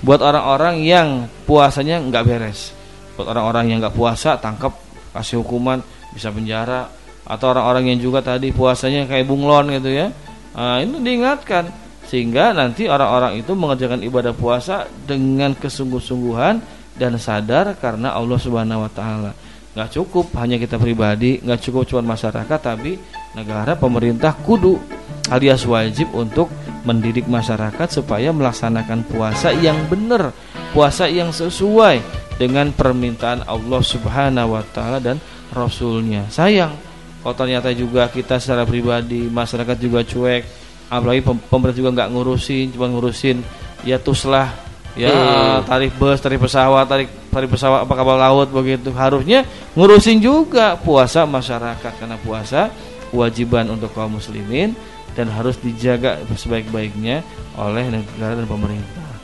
buat 0.00 0.22
orang-orang 0.22 0.86
yang 0.86 1.08
puasanya 1.44 1.98
nggak 1.98 2.24
beres. 2.24 2.70
Buat 3.18 3.34
orang-orang 3.34 3.74
yang 3.74 3.78
nggak 3.82 3.96
puasa 3.96 4.38
tangkap 4.38 4.70
kasih 5.12 5.42
hukuman 5.42 5.82
bisa 6.14 6.30
penjara 6.30 6.86
atau 7.26 7.52
orang-orang 7.52 7.90
yang 7.90 8.00
juga 8.00 8.22
tadi 8.22 8.54
puasanya 8.54 9.10
kayak 9.10 9.26
bunglon 9.26 9.74
gitu 9.74 9.90
ya. 9.90 10.14
Nah, 10.56 10.78
itu 10.80 10.96
diingatkan 11.02 11.68
sehingga 12.06 12.54
nanti 12.54 12.86
orang-orang 12.86 13.42
itu 13.42 13.52
mengerjakan 13.52 14.00
ibadah 14.06 14.30
puasa 14.30 14.86
dengan 15.04 15.52
kesungguh-sungguhan 15.58 16.62
dan 16.94 17.18
sadar 17.18 17.74
karena 17.76 18.14
Allah 18.14 18.38
Subhanahu 18.38 18.86
wa 18.86 18.90
taala. 18.94 19.34
Nggak 19.76 19.90
cukup 19.92 20.32
hanya 20.40 20.56
kita 20.56 20.80
pribadi, 20.80 21.42
nggak 21.42 21.60
cukup 21.60 21.84
cuma 21.84 22.16
masyarakat 22.16 22.58
tapi 22.62 22.96
negara 23.36 23.76
pemerintah 23.76 24.32
kudu 24.32 24.80
alias 25.28 25.68
wajib 25.68 26.08
untuk 26.16 26.48
mendidik 26.86 27.26
masyarakat 27.26 27.90
supaya 27.90 28.30
melaksanakan 28.30 29.02
puasa 29.10 29.50
yang 29.52 29.76
benar, 29.90 30.30
puasa 30.70 31.10
yang 31.10 31.34
sesuai 31.34 32.00
dengan 32.38 32.70
permintaan 32.70 33.44
Allah 33.44 33.82
Subhanahu 33.82 34.56
wa 34.56 34.62
taala 34.70 35.02
dan 35.02 35.18
rasulnya. 35.50 36.30
Sayang 36.30 36.85
kalau 37.26 37.34
ternyata 37.34 37.74
juga 37.74 38.06
kita 38.06 38.38
secara 38.38 38.62
pribadi 38.62 39.26
masyarakat 39.26 39.74
juga 39.82 40.06
cuek 40.06 40.46
apalagi 40.86 41.26
pemerintah 41.50 41.74
juga 41.74 41.90
nggak 41.98 42.10
ngurusin 42.14 42.70
cuma 42.70 42.86
ngurusin 42.86 43.42
ya 43.82 43.98
tuslah 43.98 44.54
ya 44.94 45.10
hmm. 45.10 45.66
tarif 45.66 45.90
bus 45.98 46.22
tarif 46.22 46.38
pesawat 46.38 46.86
tarif 46.86 47.10
tarif 47.34 47.50
pesawat 47.50 47.82
apa 47.82 47.94
kapal 47.98 48.14
laut 48.14 48.46
begitu 48.54 48.94
harusnya 48.94 49.42
ngurusin 49.74 50.22
juga 50.22 50.78
puasa 50.78 51.26
masyarakat 51.26 51.98
karena 51.98 52.14
puasa 52.22 52.70
kewajiban 53.10 53.74
untuk 53.74 53.90
kaum 53.90 54.22
muslimin 54.22 54.78
dan 55.18 55.26
harus 55.26 55.58
dijaga 55.58 56.22
sebaik-baiknya 56.30 57.26
oleh 57.58 57.90
negara 57.90 58.38
dan 58.38 58.46
pemerintah. 58.46 59.15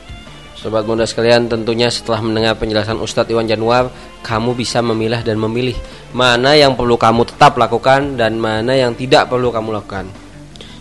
Sobat 0.63 0.87
muda 0.87 1.03
sekalian, 1.03 1.51
tentunya 1.51 1.91
setelah 1.91 2.23
mendengar 2.23 2.55
penjelasan 2.55 2.95
Ustadz 2.95 3.27
Iwan 3.27 3.43
Januar, 3.43 3.91
kamu 4.23 4.55
bisa 4.55 4.79
memilah 4.79 5.19
dan 5.19 5.35
memilih 5.35 5.75
mana 6.15 6.55
yang 6.55 6.79
perlu 6.79 6.95
kamu 6.95 7.27
tetap 7.27 7.59
lakukan 7.59 8.15
dan 8.15 8.39
mana 8.39 8.71
yang 8.71 8.95
tidak 8.95 9.27
perlu 9.27 9.51
kamu 9.51 9.75
lakukan. 9.75 10.07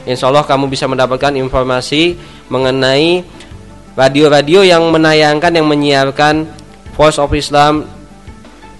Insya 0.08 0.24
Allah 0.30 0.46
kamu 0.46 0.70
bisa 0.70 0.86
mendapatkan 0.86 1.34
informasi 1.34 2.14
mengenai 2.52 3.24
radio-radio 3.98 4.62
yang 4.62 4.86
menayangkan 4.94 5.50
yang 5.52 5.66
menyiarkan 5.66 6.46
Force 6.94 7.18
of 7.18 7.34
Islam 7.34 7.82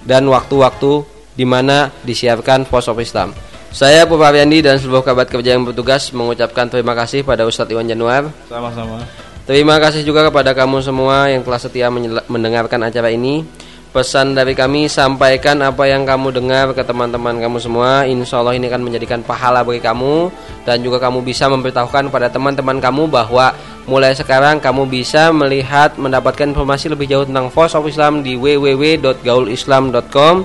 dan 0.07 0.23
waktu-waktu 0.31 1.03
di 1.35 1.43
mana 1.43 1.91
disiarkan 2.07 2.63
Force 2.65 2.87
of 2.87 2.95
Islam. 3.03 3.35
Saya 3.69 4.01
Pupar 4.09 4.33
Yandi 4.33 4.65
dan 4.65 4.81
seluruh 4.81 5.05
kabat 5.05 5.29
kerja 5.29 5.53
yang 5.53 5.61
bertugas 5.61 6.09
mengucapkan 6.09 6.65
terima 6.65 6.97
kasih 6.97 7.21
pada 7.21 7.45
Ustadz 7.45 7.69
Iwan 7.69 7.85
Januar. 7.85 8.25
Sama-sama. 8.49 9.05
Terima 9.45 9.77
kasih 9.77 10.01
juga 10.01 10.25
kepada 10.25 10.57
kamu 10.57 10.81
semua 10.81 11.29
yang 11.29 11.45
telah 11.45 11.61
setia 11.61 11.85
mendengarkan 12.25 12.81
acara 12.81 13.13
ini. 13.13 13.45
Pesan 13.89 14.37
dari 14.37 14.53
kami 14.53 14.85
sampaikan 14.85 15.57
apa 15.65 15.85
yang 15.89 16.05
kamu 16.05 16.29
dengar 16.29 16.73
ke 16.73 16.81
teman-teman 16.81 17.37
kamu 17.41 17.57
semua. 17.61 18.09
Insya 18.09 18.41
Allah 18.41 18.57
ini 18.57 18.69
akan 18.69 18.85
menjadikan 18.85 19.21
pahala 19.21 19.61
bagi 19.61 19.81
kamu 19.81 20.29
dan 20.65 20.81
juga 20.81 21.01
kamu 21.01 21.21
bisa 21.21 21.45
memberitahukan 21.49 22.09
pada 22.09 22.29
teman-teman 22.29 22.77
kamu 22.77 23.05
bahwa 23.09 23.53
mulai 23.89 24.13
sekarang 24.13 24.61
kamu 24.61 24.85
bisa 24.85 25.33
melihat 25.33 25.97
mendapatkan 25.97 26.53
informasi 26.53 26.93
lebih 26.93 27.09
jauh 27.09 27.25
tentang 27.25 27.49
Force 27.49 27.73
of 27.73 27.89
Islam 27.89 28.21
di 28.21 28.37
www.gaulislam.com 28.37 30.35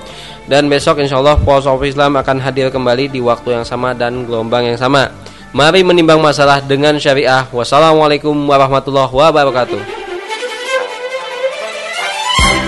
dan 0.48 0.72
besok 0.72 1.04
insya 1.04 1.20
Allah 1.20 1.36
Force 1.44 1.68
of 1.68 1.84
Islam 1.84 2.16
akan 2.16 2.40
hadir 2.40 2.72
kembali 2.72 3.12
di 3.12 3.20
waktu 3.20 3.60
yang 3.60 3.68
sama 3.68 3.92
dan 3.92 4.24
gelombang 4.24 4.64
yang 4.72 4.80
sama. 4.80 5.12
Mari 5.54 5.84
menimbang 5.86 6.18
masalah 6.18 6.64
dengan 6.64 6.98
syariah. 6.98 7.46
Wassalamualaikum 7.52 8.34
warahmatullahi 8.34 9.12
wabarakatuh. 9.12 9.78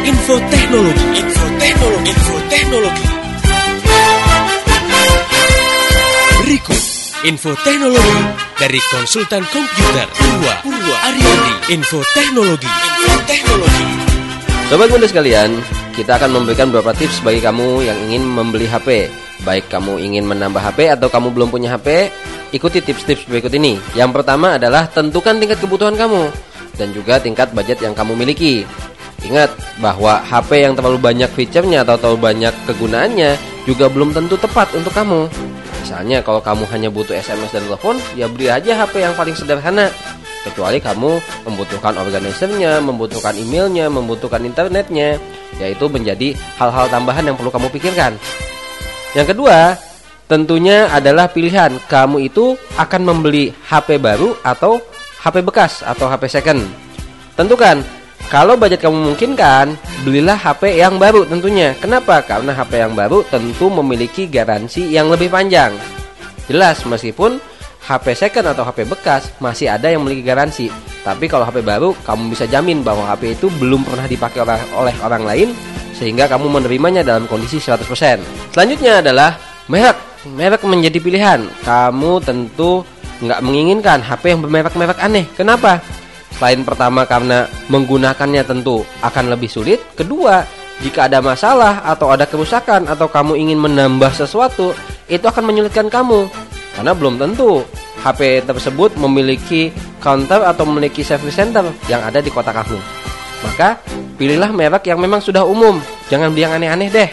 Info 0.07 0.39
teknologi, 0.53 1.05
info 1.19 1.45
teknologi, 1.59 2.15
info 2.15 2.37
teknologi. 2.47 3.16
Info 7.27 7.59
teknologi 7.67 8.23
dari 8.55 8.79
konsultan 8.87 9.43
komputer 9.51 10.07
Purwa, 10.15 10.62
Purwa 10.62 10.97
Ariadi. 11.11 11.75
Info 11.75 11.99
teknologi, 12.15 12.71
info 12.71 13.19
teknologi. 13.27 13.87
Sobat 14.71 14.87
muda 14.95 15.11
sekalian, 15.11 15.59
kita 15.99 16.23
akan 16.23 16.31
memberikan 16.39 16.71
beberapa 16.71 16.95
tips 16.95 17.27
bagi 17.27 17.43
kamu 17.43 17.83
yang 17.83 17.99
ingin 18.07 18.23
membeli 18.23 18.71
HP. 18.71 19.11
Baik 19.43 19.67
kamu 19.67 19.99
ingin 20.07 20.23
menambah 20.23 20.62
HP 20.62 20.87
atau 20.95 21.11
kamu 21.11 21.35
belum 21.35 21.49
punya 21.51 21.75
HP, 21.75 22.15
ikuti 22.55 22.79
tips-tips 22.79 23.27
berikut 23.27 23.51
ini. 23.59 23.75
Yang 23.99 24.23
pertama 24.23 24.55
adalah 24.55 24.87
tentukan 24.87 25.43
tingkat 25.43 25.59
kebutuhan 25.59 25.99
kamu 25.99 26.31
dan 26.79 26.95
juga 26.95 27.19
tingkat 27.19 27.51
budget 27.51 27.83
yang 27.83 27.99
kamu 27.99 28.15
miliki. 28.15 28.62
Ingat 29.27 29.51
bahwa 29.83 30.23
HP 30.23 30.62
yang 30.62 30.79
terlalu 30.79 31.03
banyak 31.03 31.31
fiturnya 31.35 31.83
atau 31.83 31.99
terlalu 31.99 32.23
banyak 32.23 32.55
kegunaannya 32.71 33.35
juga 33.67 33.91
belum 33.91 34.15
tentu 34.15 34.39
tepat 34.39 34.71
untuk 34.79 34.95
kamu. 34.95 35.27
Misalnya 35.87 36.18
kalau 36.18 36.42
kamu 36.42 36.66
hanya 36.75 36.90
butuh 36.90 37.14
SMS 37.14 37.55
dan 37.55 37.62
telepon, 37.62 37.94
ya 38.18 38.27
beli 38.27 38.51
aja 38.51 38.75
HP 38.75 39.07
yang 39.07 39.14
paling 39.14 39.38
sederhana. 39.38 39.87
Kecuali 40.42 40.83
kamu 40.83 41.22
membutuhkan 41.46 41.94
organisernya, 41.94 42.83
membutuhkan 42.83 43.31
emailnya, 43.38 43.87
membutuhkan 43.87 44.42
internetnya, 44.42 45.22
yaitu 45.62 45.87
menjadi 45.87 46.35
hal-hal 46.59 46.90
tambahan 46.90 47.31
yang 47.31 47.38
perlu 47.38 47.55
kamu 47.55 47.70
pikirkan. 47.70 48.18
Yang 49.14 49.31
kedua, 49.31 49.79
tentunya 50.27 50.90
adalah 50.90 51.31
pilihan 51.31 51.79
kamu 51.87 52.35
itu 52.35 52.59
akan 52.75 53.07
membeli 53.07 53.55
HP 53.70 54.03
baru 54.03 54.35
atau 54.42 54.83
HP 55.22 55.46
bekas 55.46 55.87
atau 55.87 56.11
HP 56.11 56.27
second. 56.27 56.66
Tentukan 57.38 57.87
kalau 58.27 58.59
budget 58.59 58.83
kamu 58.83 59.07
memungkinkan, 59.07 59.79
belilah 60.03 60.35
HP 60.35 60.83
yang 60.83 60.99
baru 60.99 61.23
tentunya. 61.23 61.79
Kenapa? 61.79 62.19
Karena 62.27 62.51
HP 62.51 62.83
yang 62.83 62.99
baru 62.99 63.23
tentu 63.23 63.71
memiliki 63.71 64.27
garansi 64.27 64.91
yang 64.91 65.07
lebih 65.07 65.31
panjang. 65.31 65.71
Jelas, 66.51 66.83
meskipun 66.83 67.39
HP 67.87 68.19
second 68.19 68.51
atau 68.51 68.67
HP 68.67 68.83
bekas 68.91 69.31
masih 69.39 69.71
ada 69.71 69.87
yang 69.87 70.03
memiliki 70.03 70.27
garansi. 70.27 70.67
Tapi 71.07 71.31
kalau 71.31 71.47
HP 71.47 71.62
baru, 71.62 71.95
kamu 72.03 72.35
bisa 72.35 72.51
jamin 72.51 72.83
bahwa 72.83 73.07
HP 73.07 73.39
itu 73.39 73.47
belum 73.62 73.87
pernah 73.87 74.11
dipakai 74.11 74.43
oleh 74.75 74.95
orang 75.07 75.23
lain 75.23 75.49
sehingga 75.95 76.27
kamu 76.27 76.51
menerimanya 76.51 77.07
dalam 77.07 77.31
kondisi 77.31 77.62
100%. 77.62 77.87
Selanjutnya 78.51 79.07
adalah 79.07 79.39
merek. 79.71 79.95
Merek 80.27 80.67
menjadi 80.67 80.99
pilihan. 80.99 81.47
Kamu 81.62 82.19
tentu 82.27 82.83
nggak 83.23 83.39
menginginkan 83.39 84.03
HP 84.03 84.35
yang 84.35 84.43
bermerek-merek 84.43 84.99
aneh. 84.99 85.25
Kenapa? 85.39 85.79
Selain 86.37 86.61
pertama 86.62 87.09
karena 87.09 87.49
menggunakannya 87.72 88.44
tentu 88.44 88.85
akan 89.01 89.33
lebih 89.33 89.49
sulit. 89.49 89.81
Kedua, 89.96 90.44
jika 90.85 91.09
ada 91.09 91.25
masalah 91.25 91.81
atau 91.88 92.12
ada 92.12 92.29
kerusakan 92.29 92.85
atau 92.92 93.09
kamu 93.09 93.40
ingin 93.40 93.57
menambah 93.57 94.12
sesuatu 94.12 94.77
Itu 95.07 95.31
akan 95.31 95.46
menyulitkan 95.46 95.87
kamu. 95.87 96.27
Karena 96.75 96.92
belum 96.92 97.16
tentu 97.16 97.62
HP 98.03 98.42
tersebut 98.42 98.99
memiliki 98.99 99.70
counter 100.03 100.42
atau 100.42 100.66
memiliki 100.66 101.07
service 101.07 101.38
center 101.38 101.62
yang 101.87 102.03
ada 102.03 102.18
di 102.18 102.27
kota 102.29 102.51
kamu. 102.51 102.75
Maka 103.46 103.79
pilihlah 104.18 104.51
merek 104.51 104.90
yang 104.90 104.99
memang 104.99 105.22
sudah 105.22 105.46
umum. 105.46 105.79
Jangan 106.11 106.35
beli 106.35 106.42
yang 106.42 106.59
aneh-aneh 106.59 106.90
deh. 106.90 107.11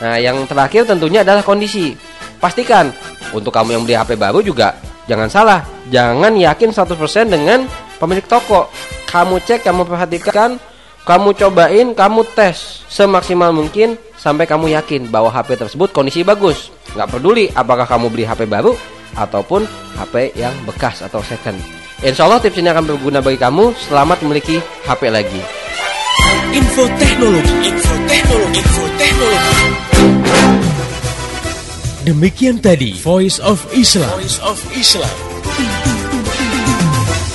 Nah 0.00 0.16
yang 0.22 0.38
terakhir 0.46 0.86
tentunya 0.86 1.26
adalah 1.26 1.42
kondisi. 1.42 1.98
Pastikan 2.38 2.94
untuk 3.34 3.50
kamu 3.50 3.74
yang 3.74 3.82
beli 3.82 3.98
HP 3.98 4.14
baru 4.14 4.38
juga 4.38 4.78
Jangan 5.10 5.26
salah, 5.26 5.60
jangan 5.90 6.38
yakin 6.38 6.70
100% 6.70 7.34
dengan 7.34 7.66
pemilik 8.00 8.24
toko. 8.24 8.72
Kamu 9.04 9.44
cek, 9.44 9.68
kamu 9.68 9.84
perhatikan, 9.84 10.56
kamu 11.04 11.36
cobain, 11.36 11.92
kamu 11.92 12.24
tes 12.32 12.80
semaksimal 12.88 13.52
mungkin 13.52 14.00
sampai 14.16 14.48
kamu 14.48 14.72
yakin 14.72 15.12
bahwa 15.12 15.28
HP 15.28 15.60
tersebut 15.60 15.92
kondisi 15.92 16.24
bagus. 16.24 16.72
Nggak 16.96 17.08
peduli 17.12 17.52
apakah 17.52 17.84
kamu 17.84 18.08
beli 18.08 18.24
HP 18.24 18.48
baru 18.48 18.72
ataupun 19.14 19.68
HP 20.00 20.32
yang 20.40 20.56
bekas 20.64 21.04
atau 21.04 21.20
second. 21.20 21.60
Insya 22.00 22.24
Allah 22.24 22.40
tips 22.40 22.56
ini 22.56 22.72
akan 22.72 22.96
berguna 22.96 23.20
bagi 23.20 23.36
kamu. 23.36 23.76
Selamat 23.76 24.24
memiliki 24.24 24.56
HP 24.88 25.12
lagi. 25.12 25.40
Info 26.56 26.88
teknologi, 26.96 27.54
info 27.68 27.94
teknologi, 28.08 28.58
info 28.58 28.84
teknologi. 28.96 29.66
Demikian 32.00 32.56
tadi 32.64 32.96
Voice 33.04 33.36
of 33.44 33.60
Islam. 33.76 34.08
Voice 34.16 34.40
of 34.40 34.56
Islam. 34.72 35.12